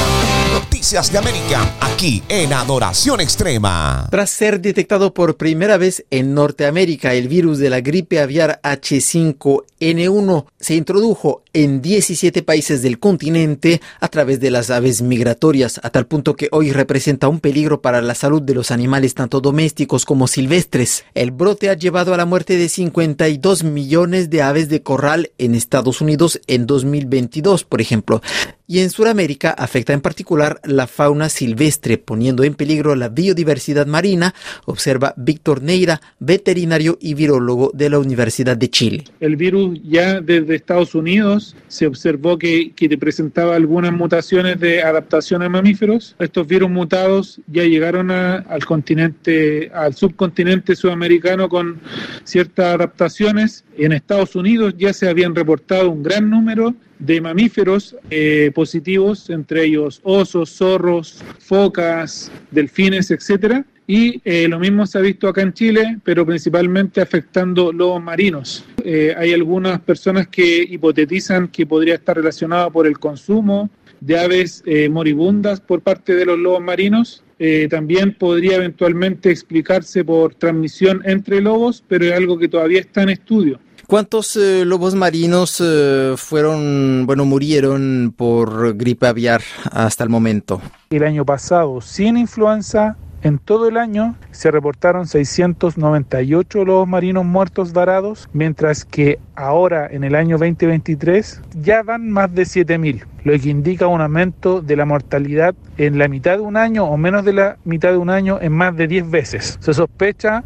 [0.92, 4.06] De América, aquí en Adoración Extrema.
[4.08, 10.44] Tras ser detectado por primera vez en Norteamérica, el virus de la gripe aviar H5N1
[10.60, 16.06] se introdujo en 17 países del continente a través de las aves migratorias, a tal
[16.06, 20.28] punto que hoy representa un peligro para la salud de los animales tanto domésticos como
[20.28, 21.04] silvestres.
[21.14, 25.54] El brote ha llevado a la muerte de 52 millones de aves de corral en
[25.54, 28.20] Estados Unidos en 2022, por ejemplo.
[28.68, 34.34] Y en Sudamérica afecta en particular la fauna silvestre, poniendo en peligro la biodiversidad marina,
[34.66, 39.04] observa Víctor Neira, veterinario y virólogo de la Universidad de Chile.
[39.20, 45.42] El virus ya desde Estados Unidos se observó que, que presentaba algunas mutaciones de adaptación
[45.42, 46.16] a mamíferos.
[46.18, 51.78] Estos virus mutados ya llegaron a- al continente, al subcontinente sudamericano con
[52.24, 53.64] ciertas adaptaciones.
[53.78, 59.64] En Estados Unidos ya se habían reportado un gran número de mamíferos eh, positivos, entre
[59.64, 63.64] ellos osos, zorros, focas, delfines, etcétera.
[63.88, 68.64] Y eh, lo mismo se ha visto acá en Chile, pero principalmente afectando lobos marinos.
[68.84, 74.62] Eh, hay algunas personas que hipotetizan que podría estar relacionado por el consumo de aves
[74.90, 77.24] moribundas por parte de los lobos marinos.
[77.70, 83.08] También podría eventualmente explicarse por transmisión entre lobos, pero es algo que todavía está en
[83.08, 83.58] estudio.
[83.86, 90.60] ¿Cuántos eh, lobos marinos eh, fueron, bueno, murieron por gripe aviar hasta el momento?
[90.90, 97.72] El año pasado, sin influenza, en todo el año se reportaron 698 lobos marinos muertos
[97.72, 103.48] varados, mientras que ahora en el año 2023 ya van más de 7.000, lo que
[103.48, 107.34] indica un aumento de la mortalidad en la mitad de un año o menos de
[107.34, 109.58] la mitad de un año en más de 10 veces.
[109.60, 110.42] Se sospecha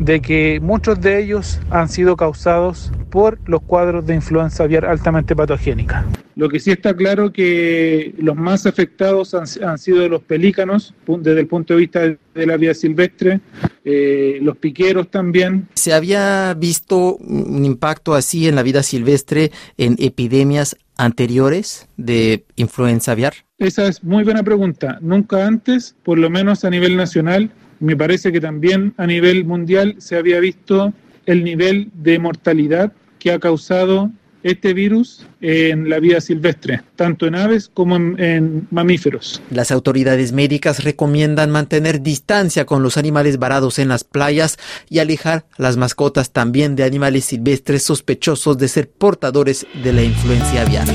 [0.00, 5.36] de que muchos de ellos han sido causados por los cuadros de influenza aviar altamente
[5.36, 6.06] patogénica.
[6.36, 11.40] Lo que sí está claro que los más afectados han, han sido los pelícanos, desde
[11.40, 13.40] el punto de vista de, de la vida silvestre,
[13.84, 15.68] eh, los piqueros también.
[15.74, 23.12] ¿Se había visto un impacto así en la vida silvestre en epidemias anteriores de influenza
[23.12, 23.34] aviar?
[23.58, 24.98] Esa es muy buena pregunta.
[25.02, 29.96] Nunca antes, por lo menos a nivel nacional, me parece que también a nivel mundial
[29.98, 30.92] se había visto
[31.26, 34.10] el nivel de mortalidad que ha causado
[34.42, 39.42] este virus en la vida silvestre, tanto en aves como en, mamíferos.
[39.50, 44.56] Las autoridades médicas recomiendan mantener distancia con los animales varados en las playas
[44.88, 50.62] y alejar las mascotas también de animales silvestres sospechosos de ser portadores de la influencia
[50.62, 50.86] aviar.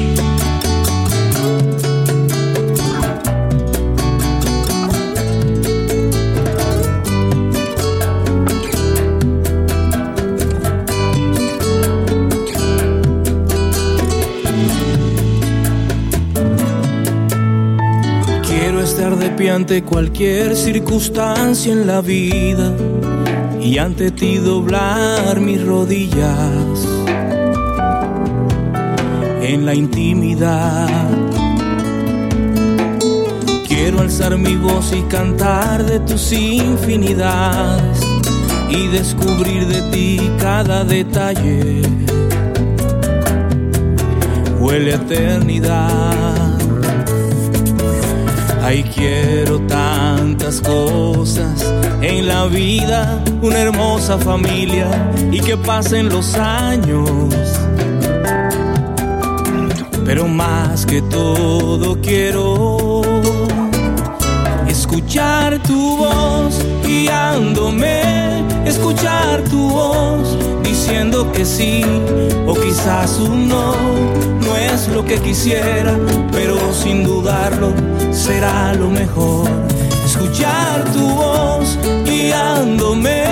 [19.50, 22.74] Ante cualquier circunstancia en la vida
[23.62, 26.88] y ante ti doblar mis rodillas
[29.41, 30.89] en la intimidad.
[33.68, 38.00] Quiero alzar mi voz y cantar de tus infinidades
[38.70, 41.82] y descubrir de ti cada detalle.
[44.60, 46.45] Huele a eternidad.
[48.68, 54.88] Ay, quiero tantas cosas en la vida, una hermosa familia
[55.32, 57.30] y que pasen los años.
[60.03, 63.03] Pero más que todo quiero
[64.68, 70.36] escuchar tu voz guiándome, escuchar tu voz
[70.86, 71.84] diciendo que sí
[72.46, 73.74] o quizás un no.
[74.42, 75.98] No es lo que quisiera,
[76.32, 77.74] pero sin dudarlo
[78.12, 79.50] será lo mejor.
[80.06, 83.24] Escuchar tu voz guiándome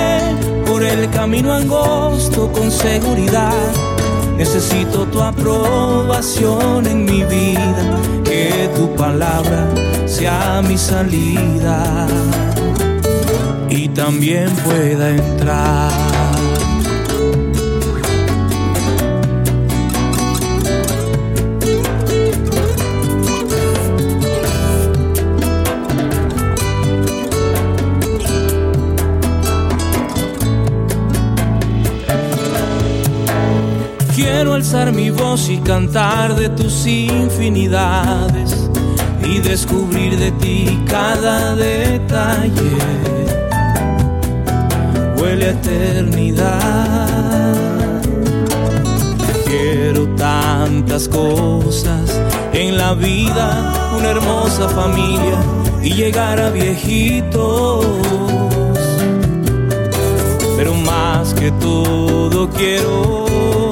[0.66, 3.72] por el camino angosto con seguridad.
[4.36, 9.68] Necesito tu aprobación en mi vida, que tu palabra
[10.08, 12.08] sea mi salida
[13.70, 16.13] y también pueda entrar.
[34.64, 38.70] Alzar mi voz y cantar de tus infinidades
[39.22, 42.78] y descubrir de ti cada detalle.
[45.18, 47.12] Huele a eternidad.
[49.46, 52.22] Quiero tantas cosas
[52.54, 55.44] en la vida, una hermosa familia
[55.82, 57.86] y llegar a viejitos.
[60.56, 63.63] Pero más que todo quiero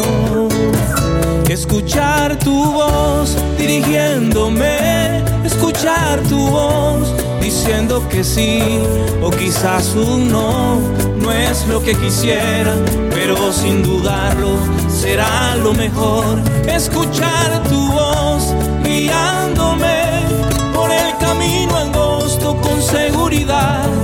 [1.51, 8.61] escuchar tu voz dirigiéndome, escuchar tu voz diciendo que sí
[9.21, 10.79] o quizás un no,
[11.21, 12.73] no es lo que quisiera,
[13.09, 14.55] pero sin dudarlo
[14.87, 16.39] será lo mejor.
[16.67, 20.03] Escuchar tu voz guiándome
[20.73, 24.00] por el camino angosto con seguridad.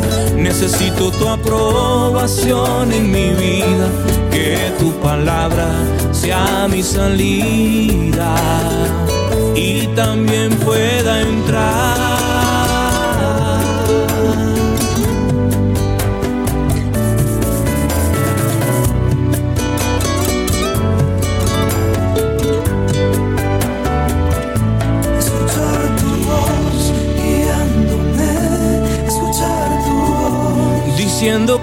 [0.60, 3.90] Necesito tu aprobación en mi vida,
[4.32, 5.70] que tu palabra
[6.12, 8.36] sea mi salida
[9.56, 12.17] y también pueda entrar.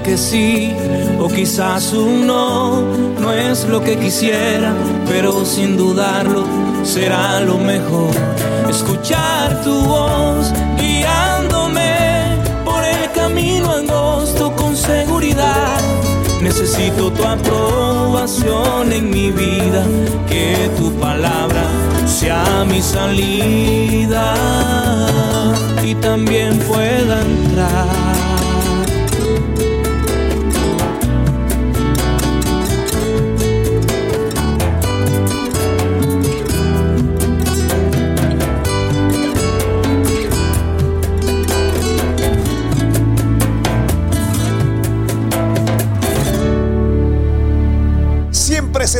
[0.02, 0.74] Que sí
[1.18, 2.82] o quizás un no,
[3.20, 4.72] no es lo que quisiera,
[5.08, 6.44] pero sin dudarlo
[6.82, 8.10] será lo mejor.
[8.68, 15.78] Escuchar tu voz guiándome por el camino angosto con seguridad.
[16.42, 19.84] Necesito tu aprobación en mi vida,
[20.28, 21.64] que tu palabra
[22.06, 24.34] sea mi salida
[25.82, 28.43] y también pueda entrar.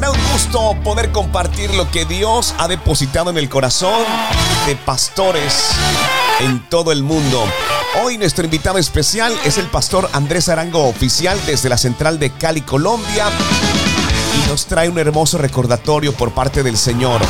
[0.04, 4.04] Será un gusto poder compartir lo que Dios ha depositado en el corazón
[4.66, 5.70] de pastores
[6.40, 7.42] en todo el mundo.
[8.02, 12.60] Hoy nuestro invitado especial es el pastor Andrés Arango Oficial desde la central de Cali,
[12.60, 13.26] Colombia.
[14.36, 17.22] Y nos trae un hermoso recordatorio por parte del Señor.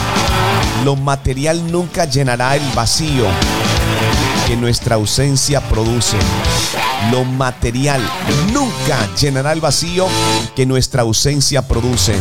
[0.85, 3.27] Lo material nunca llenará el vacío
[4.49, 6.17] que nuestra ausencia produce.
[7.11, 8.03] Lo material
[8.53, 10.07] nunca llenará el vacío
[10.57, 12.15] que nuestra ausencia produce.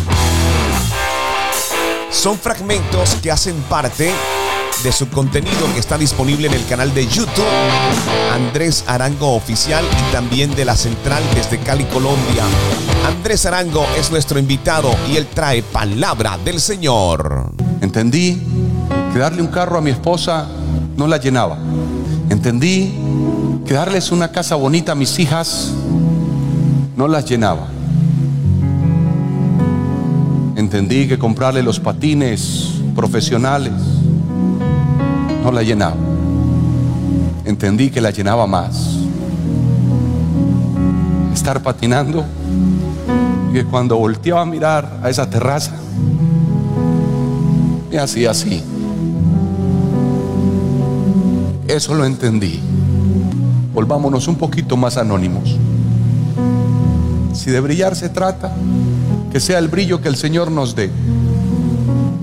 [2.14, 4.12] Son fragmentos que hacen parte
[4.84, 7.44] de su contenido que está disponible en el canal de YouTube
[8.32, 12.44] Andrés Arango Oficial y también de la central desde Cali, Colombia.
[13.08, 17.52] Andrés Arango es nuestro invitado y él trae palabra del Señor.
[17.82, 18.42] Entendí
[19.12, 20.48] que darle un carro a mi esposa
[20.96, 21.58] no la llenaba.
[22.30, 22.94] Entendí
[23.66, 25.72] que darles una casa bonita a mis hijas
[26.96, 27.68] no las llenaba.
[30.56, 33.74] Entendí que comprarle los patines profesionales
[35.44, 35.96] no la llenaba.
[37.44, 38.98] Entendí que la llenaba más.
[41.34, 42.24] Estar patinando
[43.50, 45.74] y que cuando volteaba a mirar a esa terraza,
[47.92, 48.64] me hacía así.
[51.68, 52.60] Eso lo entendí.
[53.74, 55.58] Volvámonos un poquito más anónimos.
[57.34, 58.54] Si de brillar se trata,
[59.34, 60.92] que sea el brillo que el Señor nos dé,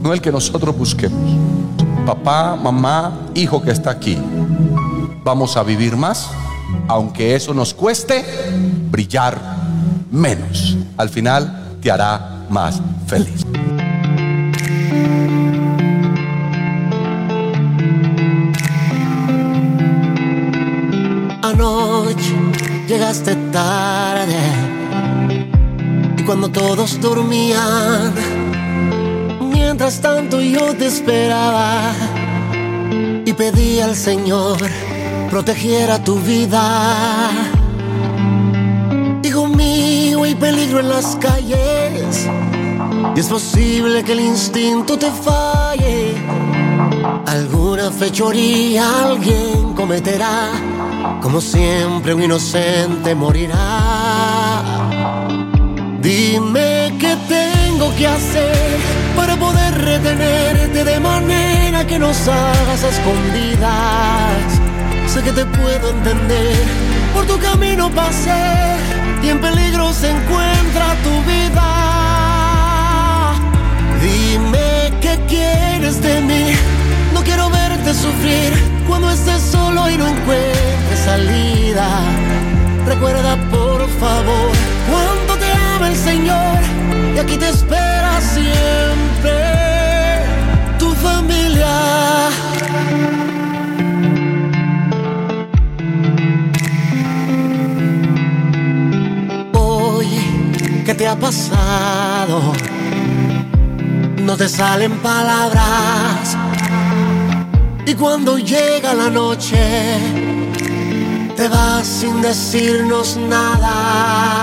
[0.00, 1.36] no el que nosotros busquemos.
[2.06, 4.16] Papá, mamá, hijo que está aquí,
[5.24, 6.30] vamos a vivir más,
[6.86, 8.24] aunque eso nos cueste
[8.92, 9.40] brillar
[10.12, 10.76] menos.
[10.96, 13.44] Al final te hará más feliz.
[21.42, 22.36] Anoche
[22.86, 24.79] llegaste tarde
[26.30, 28.14] cuando todos dormían,
[29.52, 31.90] mientras tanto yo te esperaba
[33.26, 34.58] y pedí al Señor
[35.28, 37.32] protegiera tu vida.
[39.24, 42.28] Hijo mío, hay peligro en las calles
[43.16, 46.14] Y es posible que el instinto te falle.
[47.26, 50.52] Alguna fechoría alguien cometerá.
[51.20, 54.19] Como siempre un inocente morirá.
[56.03, 58.78] Dime qué tengo que hacer
[59.14, 64.32] para poder retenerte de manera que nos hagas escondidas.
[65.07, 66.57] Sé que te puedo entender,
[67.12, 68.78] por tu camino pasé
[69.22, 71.68] y en peligro se encuentra tu vida.
[74.01, 76.55] Dime qué quieres de mí,
[77.12, 78.55] no quiero verte sufrir
[78.88, 81.88] cuando estés solo y no encuentres salida.
[82.86, 84.51] Recuerda por favor
[84.90, 85.29] ama
[85.91, 86.59] el Señor
[87.14, 89.36] y aquí te espera siempre
[90.78, 92.30] tu familia.
[100.91, 102.53] ¿Qué te ha pasado?
[104.18, 106.36] No te salen palabras.
[107.86, 109.61] Y cuando llega la noche,
[111.36, 114.39] te vas sin decirnos nada.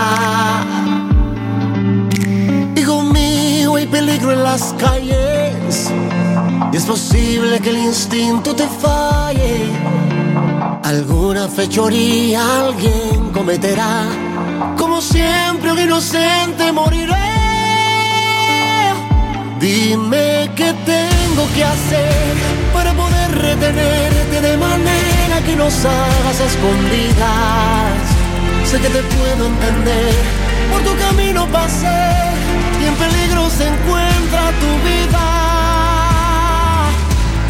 [4.00, 5.91] Peligro en las calles.
[6.72, 9.56] Y es posible que el instinto te falle.
[10.84, 13.93] Alguna fechoría alguien cometerá
[14.78, 17.34] como siempre un inocente moriré.
[19.60, 22.34] Dime qué tengo que hacer
[22.76, 28.04] para poder retenerte de manera que nos hagas escondidas.
[28.70, 30.14] Sé que te puedo entender,
[30.72, 32.18] por tu camino pasé
[32.88, 35.25] en peligro se encuentra tu vida.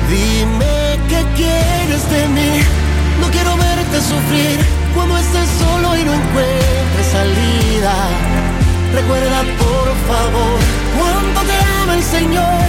[0.10, 2.52] Dime qué quieres de mí,
[3.22, 4.60] no quiero verte sufrir
[4.96, 7.96] cuando estés solo y no encuentres salida.
[8.94, 10.58] Recuerda por favor
[10.98, 12.64] cuánto te ama el Señor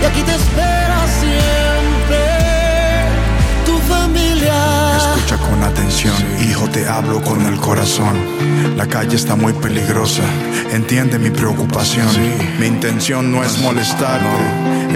[0.00, 1.65] y aquí te espera siempre
[5.56, 6.14] con atención,
[6.48, 8.14] hijo, te hablo con el corazón.
[8.76, 10.22] La calle está muy peligrosa,
[10.70, 12.08] entiende mi preocupación.
[12.58, 14.26] Mi intención no es molestarte,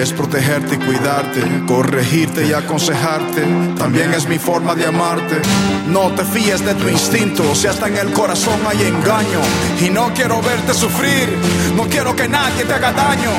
[0.00, 3.42] es protegerte y cuidarte, corregirte y aconsejarte.
[3.78, 5.40] También es mi forma de amarte.
[5.88, 9.40] No te fíes de tu instinto, si hasta en el corazón hay engaño.
[9.80, 11.28] Y no quiero verte sufrir,
[11.74, 13.30] no quiero que nadie te haga daño.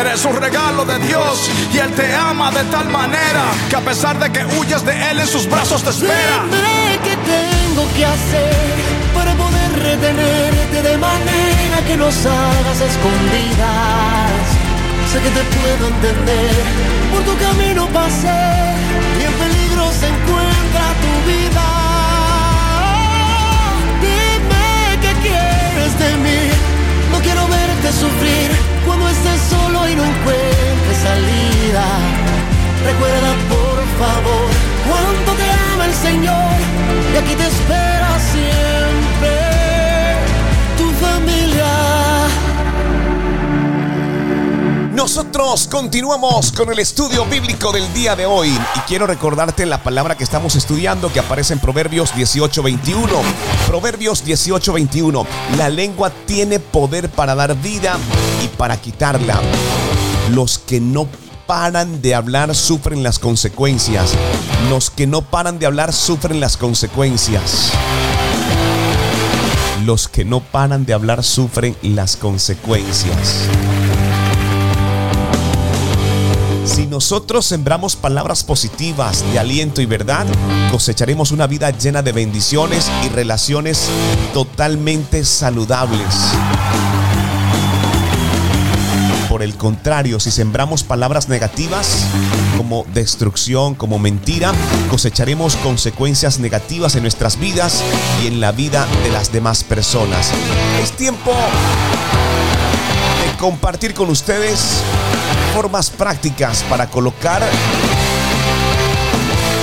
[0.00, 4.18] Eres un regalo de Dios y Él te ama de tal manera que a pesar
[4.18, 6.44] de que huyes de Él en sus brazos te espera.
[7.98, 8.76] Que hacer
[9.12, 14.44] para poder retenerte de manera que nos hagas escondidas.
[15.10, 16.54] Sé que te puedo entender,
[17.10, 18.44] por tu camino pasé
[19.18, 21.66] y en peligro se encuentra tu vida.
[24.06, 24.68] Dime
[25.02, 26.40] qué quieres de mí,
[27.10, 28.48] no quiero verte sufrir
[28.86, 31.84] cuando estés solo y no encuentres salida.
[32.86, 36.52] Recuerda por favor cuánto te ama el Señor
[37.12, 39.38] y aquí te espera siempre
[40.76, 42.28] tu familia.
[44.94, 50.16] Nosotros continuamos con el estudio bíblico del día de hoy y quiero recordarte la palabra
[50.16, 53.22] que estamos estudiando que aparece en Proverbios 18:21.
[53.66, 55.24] Proverbios 18:21.
[55.56, 57.96] La lengua tiene poder para dar vida
[58.44, 59.40] y para quitarla.
[60.30, 61.06] Los que no
[61.48, 64.12] paran de hablar sufren las consecuencias.
[64.68, 67.72] Los que no paran de hablar sufren las consecuencias.
[69.86, 73.46] Los que no paran de hablar sufren las consecuencias.
[76.66, 80.26] Si nosotros sembramos palabras positivas de aliento y verdad,
[80.70, 83.88] cosecharemos una vida llena de bendiciones y relaciones
[84.34, 86.14] totalmente saludables.
[89.38, 92.08] Por el contrario, si sembramos palabras negativas
[92.56, 94.52] como destrucción, como mentira,
[94.90, 97.84] cosecharemos consecuencias negativas en nuestras vidas
[98.20, 100.32] y en la vida de las demás personas.
[100.82, 104.82] Es tiempo de compartir con ustedes
[105.54, 107.48] formas prácticas para colocar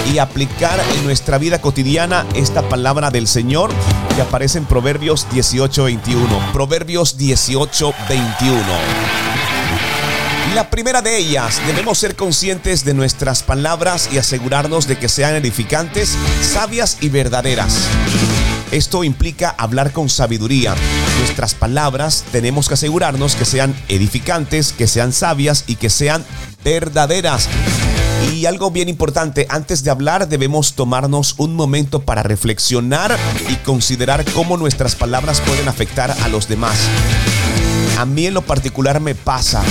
[0.10, 3.72] y aplicar en nuestra vida cotidiana esta palabra del Señor
[4.16, 6.54] que aparece en Proverbios 18:21.
[6.54, 9.35] Proverbios 18:21.
[10.56, 15.36] La primera de ellas, debemos ser conscientes de nuestras palabras y asegurarnos de que sean
[15.36, 17.76] edificantes, sabias y verdaderas.
[18.72, 20.74] Esto implica hablar con sabiduría.
[21.20, 26.24] Nuestras palabras tenemos que asegurarnos que sean edificantes, que sean sabias y que sean
[26.64, 27.50] verdaderas.
[28.34, 33.18] Y algo bien importante, antes de hablar debemos tomarnos un momento para reflexionar
[33.50, 36.78] y considerar cómo nuestras palabras pueden afectar a los demás.
[38.00, 39.62] A mí en lo particular me pasa.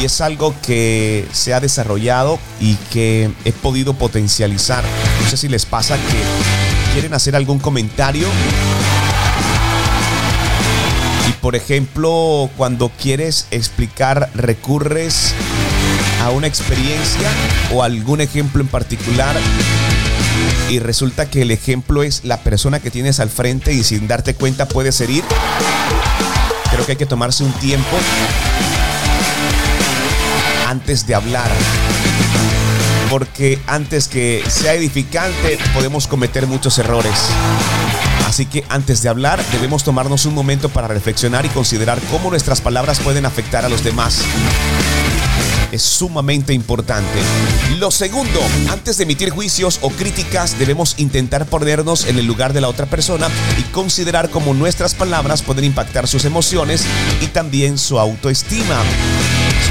[0.00, 4.84] Y es algo que se ha desarrollado y que he podido potencializar.
[5.22, 8.28] No sé si les pasa que quieren hacer algún comentario
[11.28, 15.34] y por ejemplo, cuando quieres explicar, recurres
[16.22, 17.30] a una experiencia
[17.72, 19.36] o algún ejemplo en particular
[20.68, 24.34] y resulta que el ejemplo es la persona que tienes al frente y sin darte
[24.34, 25.24] cuenta puedes herir.
[26.70, 27.96] Creo que hay que tomarse un tiempo
[30.68, 31.50] antes de hablar.
[33.10, 37.14] Porque antes que sea edificante podemos cometer muchos errores.
[38.26, 42.60] Así que antes de hablar debemos tomarnos un momento para reflexionar y considerar cómo nuestras
[42.60, 44.22] palabras pueden afectar a los demás
[45.72, 47.18] es sumamente importante.
[47.78, 48.40] Lo segundo,
[48.70, 52.86] antes de emitir juicios o críticas, debemos intentar ponernos en el lugar de la otra
[52.86, 56.84] persona y considerar cómo nuestras palabras pueden impactar sus emociones
[57.20, 58.82] y también su autoestima.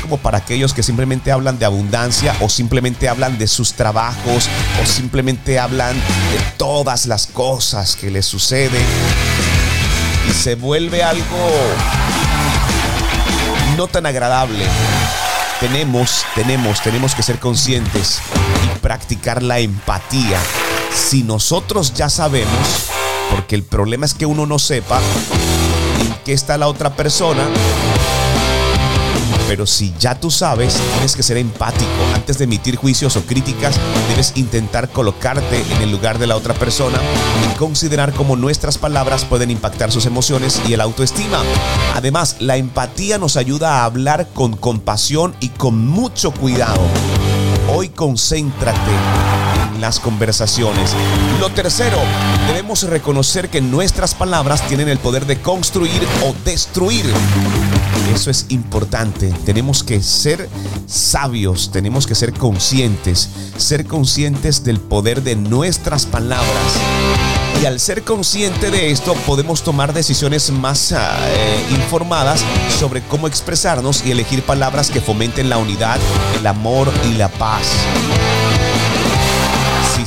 [0.08, 4.48] Como para aquellos que simplemente hablan de abundancia o simplemente hablan de sus trabajos
[4.82, 8.86] o simplemente hablan de todas las cosas que les suceden
[10.30, 11.52] y se vuelve algo
[13.76, 14.64] no tan agradable
[15.60, 18.20] tenemos, tenemos, tenemos que ser conscientes
[18.64, 20.40] y practicar la empatía.
[20.94, 22.86] Si nosotros ya sabemos,
[23.32, 25.02] porque el problema es que uno no sepa
[26.00, 27.44] en qué está la otra persona,
[29.48, 31.90] pero si ya tú sabes, tienes que ser empático.
[32.14, 33.80] Antes de emitir juicios o críticas,
[34.10, 37.00] debes intentar colocarte en el lugar de la otra persona
[37.46, 41.42] y considerar cómo nuestras palabras pueden impactar sus emociones y el autoestima.
[41.96, 46.82] Además, la empatía nos ayuda a hablar con compasión y con mucho cuidado.
[47.70, 49.37] Hoy concéntrate
[49.82, 50.92] las conversaciones.
[51.40, 51.98] Lo tercero,
[52.48, 57.06] debemos reconocer que nuestras palabras tienen el poder de construir o destruir.
[58.14, 59.34] Eso es importante.
[59.46, 60.50] Tenemos que ser
[60.88, 66.74] sabios, tenemos que ser conscientes, ser conscientes del poder de nuestras palabras.
[67.62, 72.44] Y al ser consciente de esto, podemos tomar decisiones más ah, eh, informadas
[72.80, 76.00] sobre cómo expresarnos y elegir palabras que fomenten la unidad,
[76.40, 77.64] el amor y la paz.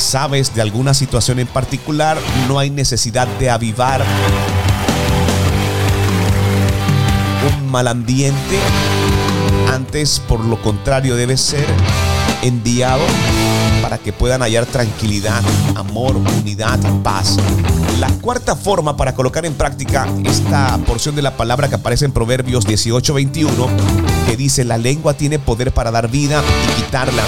[0.01, 2.17] Sabes de alguna situación en particular,
[2.49, 4.03] no hay necesidad de avivar
[7.47, 8.59] un mal ambiente.
[9.73, 11.67] Antes, por lo contrario, debe ser
[12.43, 13.03] enviado
[13.83, 15.43] para que puedan hallar tranquilidad,
[15.77, 17.37] amor, unidad, paz.
[18.01, 22.13] La cuarta forma para colocar en práctica esta porción de la palabra que aparece en
[22.13, 23.69] Proverbios 18:21,
[24.27, 27.23] que dice, la lengua tiene poder para dar vida y quitarla.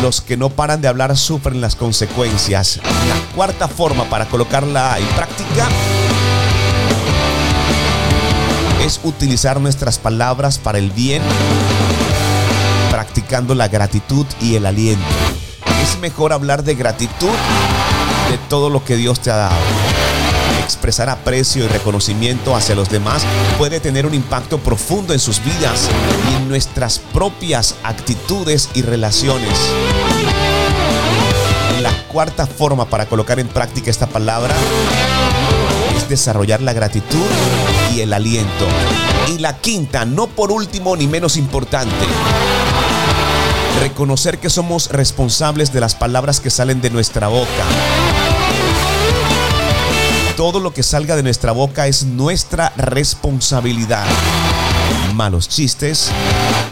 [0.00, 2.80] Los que no paran de hablar sufren las consecuencias.
[3.08, 5.68] La cuarta forma para colocarla en práctica
[8.84, 11.22] es utilizar nuestras palabras para el bien,
[12.90, 15.04] practicando la gratitud y el aliento.
[15.82, 17.28] Es mejor hablar de gratitud
[18.30, 19.81] de todo lo que Dios te ha dado.
[20.72, 23.24] Expresar aprecio y reconocimiento hacia los demás
[23.58, 25.90] puede tener un impacto profundo en sus vidas
[26.30, 29.52] y en nuestras propias actitudes y relaciones.
[31.82, 34.54] La cuarta forma para colocar en práctica esta palabra
[35.94, 37.26] es desarrollar la gratitud
[37.94, 38.66] y el aliento.
[39.28, 42.06] Y la quinta, no por último ni menos importante,
[43.78, 47.66] reconocer que somos responsables de las palabras que salen de nuestra boca.
[50.36, 54.06] Todo lo que salga de nuestra boca es nuestra responsabilidad.
[55.14, 56.10] Malos chistes,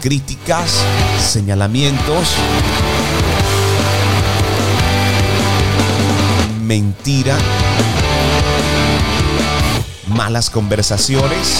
[0.01, 0.83] críticas,
[1.19, 2.29] señalamientos,
[6.61, 7.37] mentira,
[10.07, 11.59] malas conversaciones,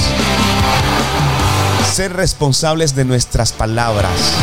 [1.94, 4.34] ser responsables de nuestras palabras.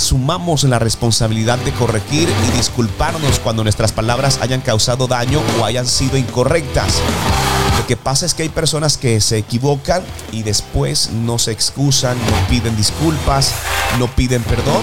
[0.00, 5.86] Asumamos la responsabilidad de corregir y disculparnos cuando nuestras palabras hayan causado daño o hayan
[5.86, 6.94] sido incorrectas.
[7.76, 12.16] Lo que pasa es que hay personas que se equivocan y después no se excusan,
[12.16, 13.52] no piden disculpas,
[13.98, 14.82] no piden perdón.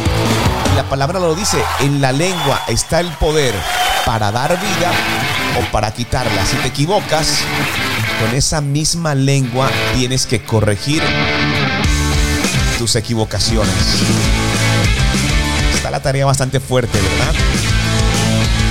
[0.72, 3.56] Y la palabra lo dice, en la lengua está el poder
[4.06, 4.92] para dar vida
[5.60, 6.46] o para quitarla.
[6.46, 7.40] Si te equivocas,
[8.22, 11.02] con esa misma lengua tienes que corregir
[12.78, 14.47] tus equivocaciones.
[16.02, 17.34] Tarea bastante fuerte, ¿verdad?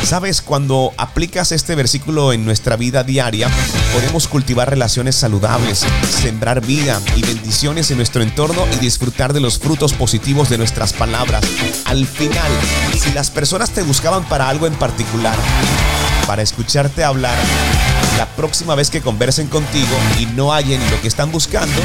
[0.07, 3.51] Sabes, cuando aplicas este versículo en nuestra vida diaria,
[3.93, 9.59] podemos cultivar relaciones saludables, sembrar vida y bendiciones en nuestro entorno y disfrutar de los
[9.59, 11.45] frutos positivos de nuestras palabras.
[11.87, 12.53] Al final,
[12.97, 15.37] si las personas te buscaban para algo en particular,
[16.29, 17.37] para escucharte hablar,
[18.17, 21.81] la próxima vez que conversen contigo y no hallen lo que están buscando,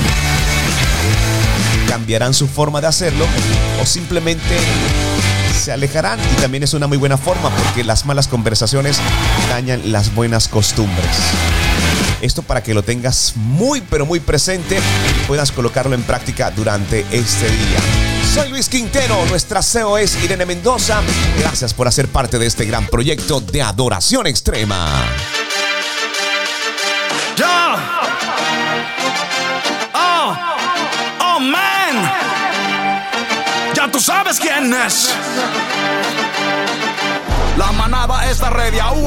[1.88, 3.26] cambiarán su forma de hacerlo
[3.82, 4.58] o simplemente
[5.54, 8.98] se alejarán y también es una muy buena forma porque las malas conversaciones
[9.50, 11.08] dañan las buenas costumbres.
[12.22, 17.06] Esto para que lo tengas muy pero muy presente y puedas colocarlo en práctica durante
[17.12, 17.80] este día.
[18.34, 21.02] Soy Luis Quintero, nuestra CEO es Irene Mendoza.
[21.40, 25.04] Gracias por hacer parte de este gran proyecto de adoración extrema.
[27.36, 28.00] Ya.
[29.94, 30.38] Oh,
[31.20, 31.71] oh man.
[34.02, 35.14] Sabes quién es.
[37.56, 38.98] La manada está ready, au.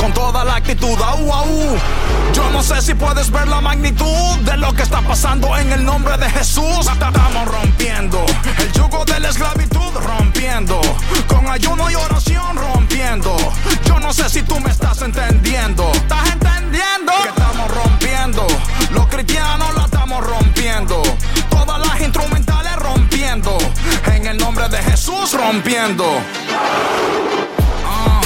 [0.00, 1.76] Con toda la actitud, au.
[2.32, 5.84] Yo no sé si puedes ver la magnitud de lo que está pasando en el
[5.84, 6.86] nombre de Jesús.
[6.90, 8.24] Estamos rompiendo
[8.58, 10.80] el yugo de la esclavitud, rompiendo.
[11.26, 13.36] Con ayuno y oración, rompiendo.
[13.84, 15.92] Yo no sé si tú me estás entendiendo.
[15.92, 17.12] ¿Estás entendiendo?
[17.22, 18.46] Que estamos rompiendo.
[18.92, 21.02] Los cristianos la estamos rompiendo.
[27.86, 28.20] Ah,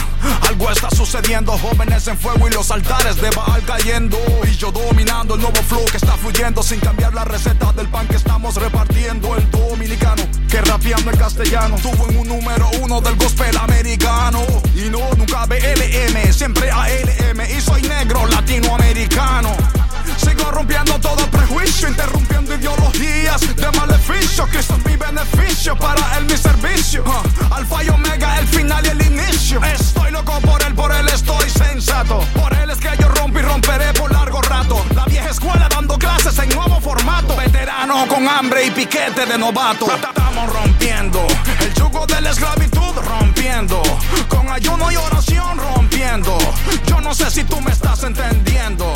[0.49, 4.19] algo está sucediendo, jóvenes en fuego y los altares de Baal cayendo.
[4.51, 8.09] Y yo dominando el nuevo flow que está fluyendo sin cambiar la receta del pan
[8.09, 9.37] que estamos repartiendo.
[9.37, 14.41] El dominicano que rapeando en castellano tuvo en un número uno del gospel americano.
[14.75, 17.41] Y no, nunca BLM, siempre ALM.
[17.57, 19.82] Y soy negro latinoamericano.
[20.17, 24.47] Sigo rompiendo todo prejuicio, interrumpiendo ideologías de maleficio.
[24.47, 27.05] Cristo es mi beneficio, para él mi servicio.
[27.07, 29.61] Ah, alfa y omega, el final y el inicio.
[29.65, 32.21] Estoy loco por él, por él estoy sensato.
[32.35, 34.85] Por él es que yo rompo y romperé por largo rato.
[34.95, 37.37] La vieja escuela dando clases en nuevo formato.
[37.37, 39.87] Veterano con hambre y piquete de novato.
[39.95, 41.27] Estamos rompiendo
[41.61, 43.83] el yugo de la esclavitud, rompiendo.
[44.29, 46.39] Con ayuno y oración, rompiendo.
[46.87, 47.73] Yo no sé si tú me.
[47.73, 48.93] ¿Estás entendiendo?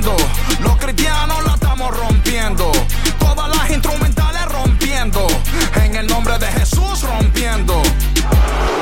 [0.00, 2.72] Los cristianos la estamos rompiendo.
[3.18, 5.26] Todas las instrumentales rompiendo.
[5.74, 7.82] En el nombre de Jesús rompiendo.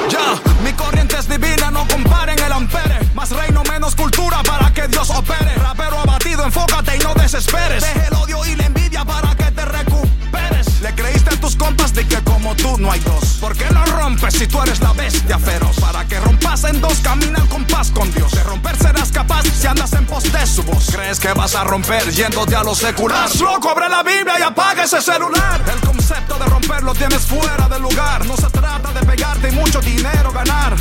[0.09, 3.01] Ya, mi corriente es divina, no comparen el ampere.
[3.15, 5.55] Más reino, menos cultura para que Dios opere.
[5.57, 7.85] Rapero abatido, enfócate y no desesperes.
[11.57, 13.39] Tus de que como tú no hay dos.
[13.41, 15.79] ¿Por qué no rompes si tú eres la bestia feroz?
[15.81, 18.33] Para que rompas en dos, camina al compás con Dios.
[18.33, 20.91] De romper serás capaz si andas en pos de su voz.
[20.93, 23.29] ¿Crees que vas a romper yéndote a lo secular?
[23.37, 25.63] Loco, abre la Biblia y apaga ese celular.
[25.73, 28.27] El concepto de romper lo tienes fuera de lugar.
[28.27, 30.77] No se trata de pegarte y mucho dinero ganar.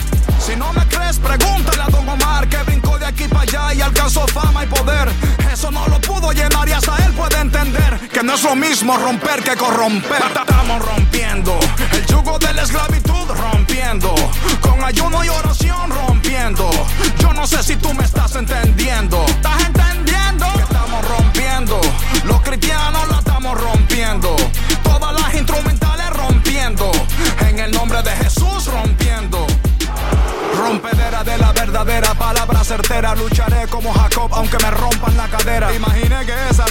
[0.48, 3.82] Si no me crees, pregúntale a Don Omar que brincó de aquí para allá y
[3.82, 5.10] alcanzó fama y poder.
[5.52, 8.96] Eso no lo pudo llenar y hasta él puede entender que no es lo mismo
[8.96, 10.24] romper que corromper.
[10.24, 11.60] Estamos rompiendo
[11.92, 14.16] el yugo de la esclavitud, rompiendo.
[14.62, 16.70] Con ayuno y oración, rompiendo.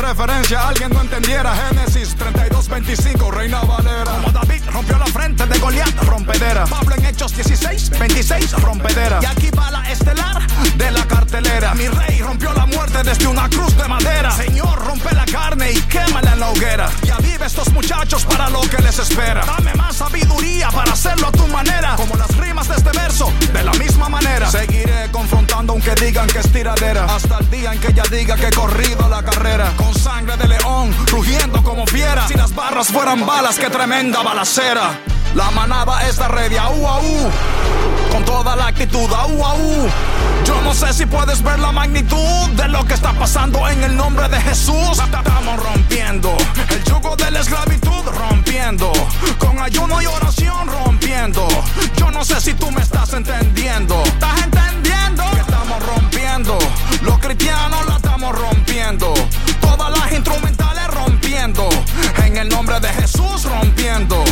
[0.07, 1.53] Referencia alguien no entendiera.
[1.69, 4.05] Génesis 32, 25, Reina Valera.
[4.05, 6.65] Como David rompió la frente de Goliat, rompedera.
[6.67, 9.19] Pablo en Hechos 16, 26, rompedera.
[9.21, 10.47] Y aquí va la estelar
[10.77, 11.75] de la cartelera.
[11.75, 14.31] Mi rey rompió la muerte desde una cruz de madera.
[14.31, 16.89] Señor, rompe la carne y quémala en la hoguera.
[17.03, 19.45] Y aviva estos muchachos para lo que les espera.
[19.45, 21.97] Dame más sabiduría para hacerlo a tu manera.
[21.97, 22.31] Como las
[22.65, 24.51] de este verso, de la misma manera.
[24.51, 27.05] Seguiré confrontando aunque digan que es tiradera.
[27.05, 29.73] Hasta el día en que ella diga que he corrido la carrera.
[29.77, 32.27] Con sangre de león, rugiendo como fiera.
[32.27, 34.99] Si las barras fueran balas, qué tremenda balacera.
[35.35, 37.31] La manada está ready, au, au.
[38.11, 39.89] Con toda la actitud, au, au.
[40.47, 43.95] Yo no sé si puedes ver la magnitud de lo que está pasando en el
[43.97, 44.99] nombre de Jesús.
[44.99, 46.35] Estamos rompiendo
[46.71, 48.03] el yugo de la esclavitud,
[48.47, 48.93] rompiendo.
[49.39, 51.47] Con ayuno y oración, rompiendo.
[51.97, 54.01] Yo no sé si tú me estás entendiendo.
[54.05, 55.25] ¿Estás entendiendo?
[55.33, 56.59] Que estamos rompiendo.
[57.03, 59.15] Los cristianos la estamos rompiendo.
[59.61, 61.69] Todas las instrumentales rompiendo.
[62.25, 64.23] En el nombre de Jesús rompiendo.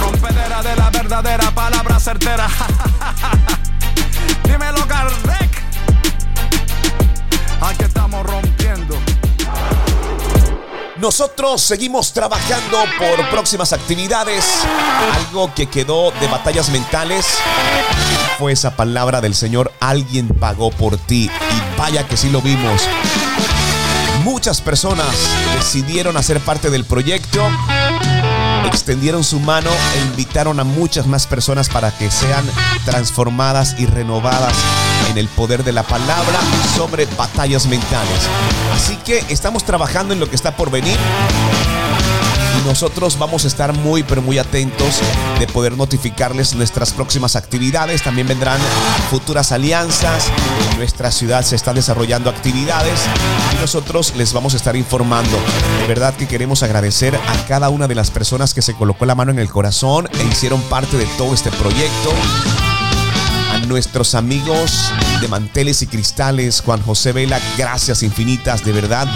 [0.00, 2.48] Rompedera de la verdadera palabra certera.
[4.44, 5.62] Dímelo, Kardec.
[7.60, 8.96] Aquí estamos rompiendo.
[10.98, 14.46] Nosotros seguimos trabajando por próximas actividades.
[15.14, 17.26] Algo que quedó de batallas mentales
[18.38, 21.30] fue esa palabra del Señor, alguien pagó por ti.
[21.30, 22.82] Y vaya que sí lo vimos.
[24.24, 25.06] Muchas personas
[25.54, 27.46] decidieron hacer parte del proyecto.
[28.64, 32.44] extendieron su mano e invitaron a muchas más personas para que sean
[32.84, 34.54] transformadas y renovadas
[35.10, 36.40] en el poder de la palabra
[36.76, 38.28] sobre batallas mentales.
[38.74, 40.98] Así que estamos trabajando en lo que está por venir
[42.66, 45.00] nosotros vamos a estar muy pero muy atentos
[45.38, 48.02] de poder notificarles nuestras próximas actividades.
[48.02, 48.58] También vendrán
[49.08, 50.26] futuras alianzas.
[50.70, 53.00] En nuestra ciudad se están desarrollando actividades
[53.56, 55.38] y nosotros les vamos a estar informando.
[55.80, 59.14] De verdad que queremos agradecer a cada una de las personas que se colocó la
[59.14, 62.10] mano en el corazón e hicieron parte de todo este proyecto
[63.66, 69.08] nuestros amigos de Manteles y Cristales, Juan José Vela, gracias infinitas, de verdad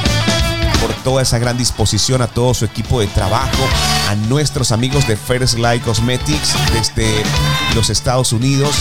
[0.81, 3.63] por toda esa gran disposición, a todo su equipo de trabajo,
[4.09, 7.23] a nuestros amigos de First Light Cosmetics desde
[7.75, 8.75] los Estados Unidos.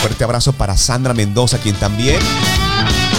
[0.00, 2.20] Fuerte abrazo para Sandra Mendoza, quien también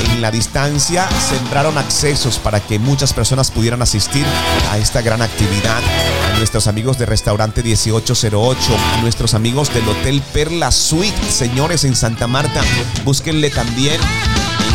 [0.10, 4.26] en la distancia sembraron accesos para que muchas personas pudieran asistir
[4.72, 5.82] a esta gran actividad.
[6.34, 8.60] A nuestros amigos de Restaurante 1808,
[8.98, 12.62] a nuestros amigos del Hotel Perla Suite, señores en Santa Marta,
[13.04, 14.00] búsquenle también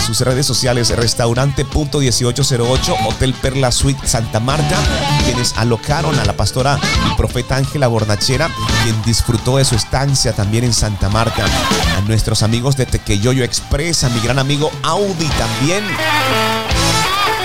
[0.07, 4.76] sus redes sociales restaurante.1808 Hotel Perla Suite Santa Marta,
[5.24, 6.78] quienes alocaron a la pastora
[7.11, 8.48] y profeta Ángela Bornachera,
[8.84, 11.44] quien disfrutó de su estancia también en Santa Marta.
[11.98, 15.82] A nuestros amigos de Tequeyoyo Express, a mi gran amigo Audi también.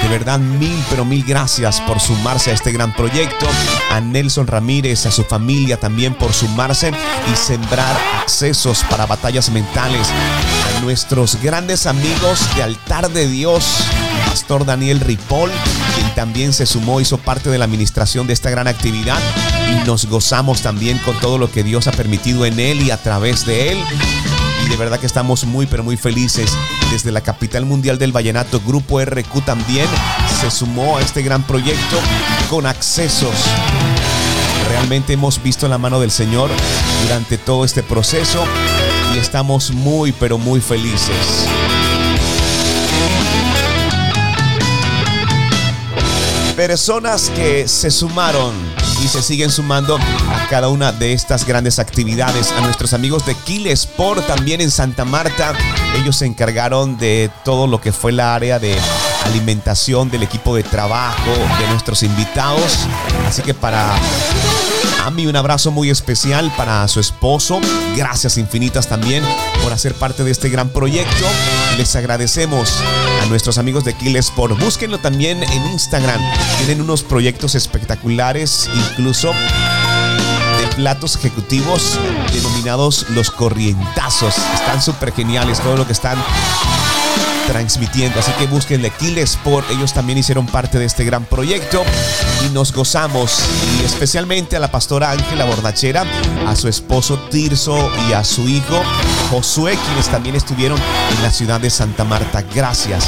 [0.01, 3.45] De verdad, mil, pero mil gracias por sumarse a este gran proyecto.
[3.91, 6.91] A Nelson Ramírez, a su familia también por sumarse
[7.31, 10.07] y sembrar accesos para batallas mentales.
[10.77, 13.85] A nuestros grandes amigos de Altar de Dios,
[14.27, 15.51] Pastor Daniel Ripoll,
[15.95, 19.19] quien también se sumó, hizo parte de la administración de esta gran actividad
[19.69, 22.97] y nos gozamos también con todo lo que Dios ha permitido en él y a
[22.97, 23.77] través de él
[24.71, 26.49] de verdad que estamos muy pero muy felices.
[26.91, 29.85] Desde la capital mundial del vallenato, Grupo RQ también
[30.39, 31.97] se sumó a este gran proyecto
[32.49, 33.35] con accesos.
[34.69, 36.49] Realmente hemos visto la mano del Señor
[37.03, 38.45] durante todo este proceso
[39.13, 41.45] y estamos muy pero muy felices.
[46.55, 48.53] Personas que se sumaron
[49.03, 52.51] y se siguen sumando a cada una de estas grandes actividades.
[52.51, 55.53] A nuestros amigos de Kill Sport también en Santa Marta.
[56.01, 58.77] Ellos se encargaron de todo lo que fue la área de
[59.25, 62.87] alimentación del equipo de trabajo, de nuestros invitados.
[63.27, 63.95] Así que para
[65.03, 67.59] a mí un abrazo muy especial para su esposo.
[67.95, 69.23] Gracias infinitas también
[69.63, 71.25] por hacer parte de este gran proyecto.
[71.77, 72.77] Les agradecemos
[73.21, 74.59] a nuestros amigos de Kill Sport.
[74.59, 76.21] Búsquenlo también en Instagram.
[76.57, 79.33] Tienen unos proyectos espectaculares, incluso
[80.59, 81.97] de platos ejecutivos
[82.31, 84.35] denominados los corrientazos.
[84.53, 86.17] Están súper geniales todo lo que están
[87.47, 88.19] transmitiendo.
[88.19, 89.71] Así que búsquenle Kill Sport.
[89.71, 91.83] Ellos también hicieron parte de este gran proyecto
[92.45, 93.39] y nos gozamos.
[93.79, 96.05] Y especialmente a la pastora Ángela Bordachera,
[96.47, 98.81] a su esposo Tirso y a su hijo
[99.29, 102.43] Josué, quienes también estuvieron en la ciudad de Santa Marta.
[102.53, 103.07] Gracias.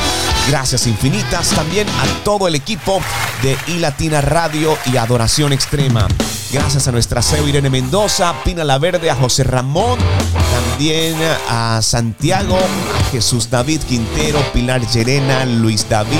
[0.49, 3.01] Gracias infinitas también a todo el equipo
[3.41, 6.07] de iLatina Radio y Adoración Extrema.
[6.51, 9.97] Gracias a nuestra CEO Irene Mendoza, Pina La Verde, a José Ramón,
[10.53, 11.15] también
[11.49, 16.19] a Santiago, a Jesús David Quintero, Pilar Llerena, Luis David.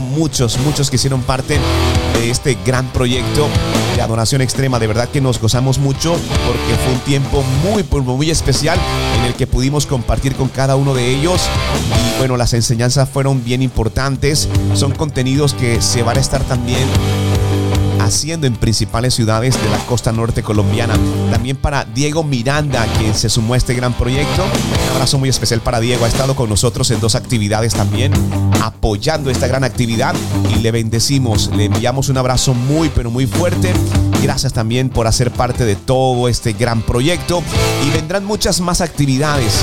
[0.00, 1.58] Muchos, muchos que hicieron parte
[2.14, 3.48] de este gran proyecto
[3.96, 4.78] de adoración extrema.
[4.78, 6.12] De verdad que nos gozamos mucho
[6.46, 8.78] porque fue un tiempo muy, muy especial
[9.18, 11.42] en el que pudimos compartir con cada uno de ellos.
[12.14, 14.48] Y bueno, las enseñanzas fueron bien importantes.
[14.74, 16.86] Son contenidos que se van a estar también
[18.08, 20.94] haciendo en principales ciudades de la costa norte colombiana.
[21.30, 24.44] También para Diego Miranda, quien se sumó a este gran proyecto.
[24.44, 26.04] Un abrazo muy especial para Diego.
[26.04, 28.12] Ha estado con nosotros en dos actividades también,
[28.62, 30.14] apoyando esta gran actividad
[30.50, 31.50] y le bendecimos.
[31.54, 33.72] Le enviamos un abrazo muy, pero muy fuerte.
[34.22, 37.42] Gracias también por hacer parte de todo este gran proyecto
[37.86, 39.62] y vendrán muchas más actividades.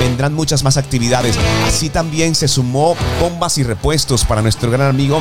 [0.00, 1.36] Vendrán muchas más actividades.
[1.66, 5.20] Así también se sumó bombas y repuestos para nuestro gran amigo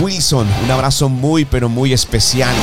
[0.00, 0.46] Wilson.
[0.64, 2.54] Un abrazo muy, pero muy especial.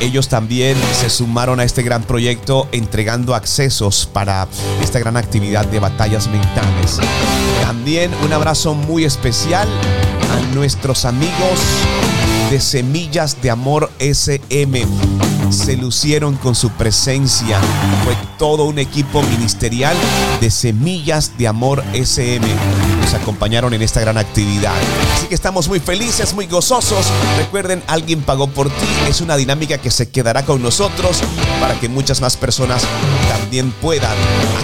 [0.00, 4.46] Ellos también se sumaron a este gran proyecto entregando accesos para
[4.82, 6.98] esta gran actividad de batallas mentales.
[7.62, 9.66] También un abrazo muy especial
[10.30, 11.60] a nuestros amigos
[12.50, 14.86] de Semillas de Amor SM.
[15.50, 17.58] Se lucieron con su presencia.
[18.04, 19.96] Fue todo un equipo ministerial
[20.40, 22.46] de Semillas de Amor SM
[23.06, 24.74] nos acompañaron en esta gran actividad.
[25.14, 27.06] Así que estamos muy felices, muy gozosos.
[27.38, 28.86] Recuerden, alguien pagó por ti.
[29.08, 31.20] Es una dinámica que se quedará con nosotros
[31.60, 32.82] para que muchas más personas
[33.28, 34.16] también puedan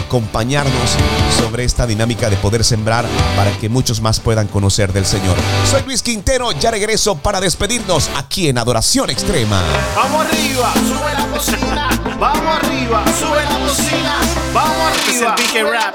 [0.04, 0.90] acompañarnos
[1.38, 5.36] sobre esta dinámica de poder sembrar para que muchos más puedan conocer del Señor.
[5.70, 9.62] Soy Luis Quintero, ya regreso para despedirnos aquí en Adoración Extrema.
[9.94, 12.02] Vamos arriba, sube la cocina.
[12.18, 14.16] Vamos arriba, sube la cocina.
[14.52, 15.94] Vamos arriba, Pique Rap.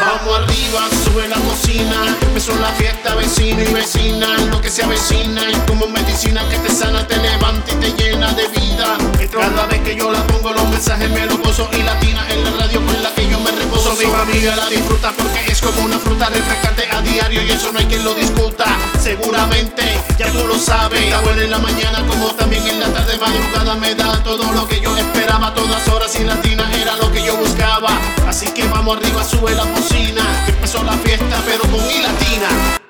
[0.00, 2.16] Vamos arriba, sube la cocina.
[2.20, 4.36] Empezó la fiesta, vecino y vecina.
[4.50, 8.32] Lo que se avecina es como medicina que te sana, te levanta y te llena
[8.32, 8.98] de vida.
[9.30, 12.50] Cada vez que yo la pongo, los mensajes me los gozo y latina en la
[12.52, 13.94] radio con la que yo me reposo.
[13.96, 17.78] Mi familia la disfruta porque es como una fruta refrescante a diario y eso no
[17.78, 18.64] hay quien lo discuta.
[19.00, 21.02] Seguramente ya tú lo sabes.
[21.02, 24.66] Está buena en la mañana como también en la tarde madrugada me da todo lo
[24.66, 25.52] que yo esperaba.
[25.54, 27.90] Todas horas y latina era lo que yo buscaba.
[28.26, 30.44] Así que vamos arriba, sube la bocina.
[30.44, 32.76] Que empezó la fiesta, pero con mi latina.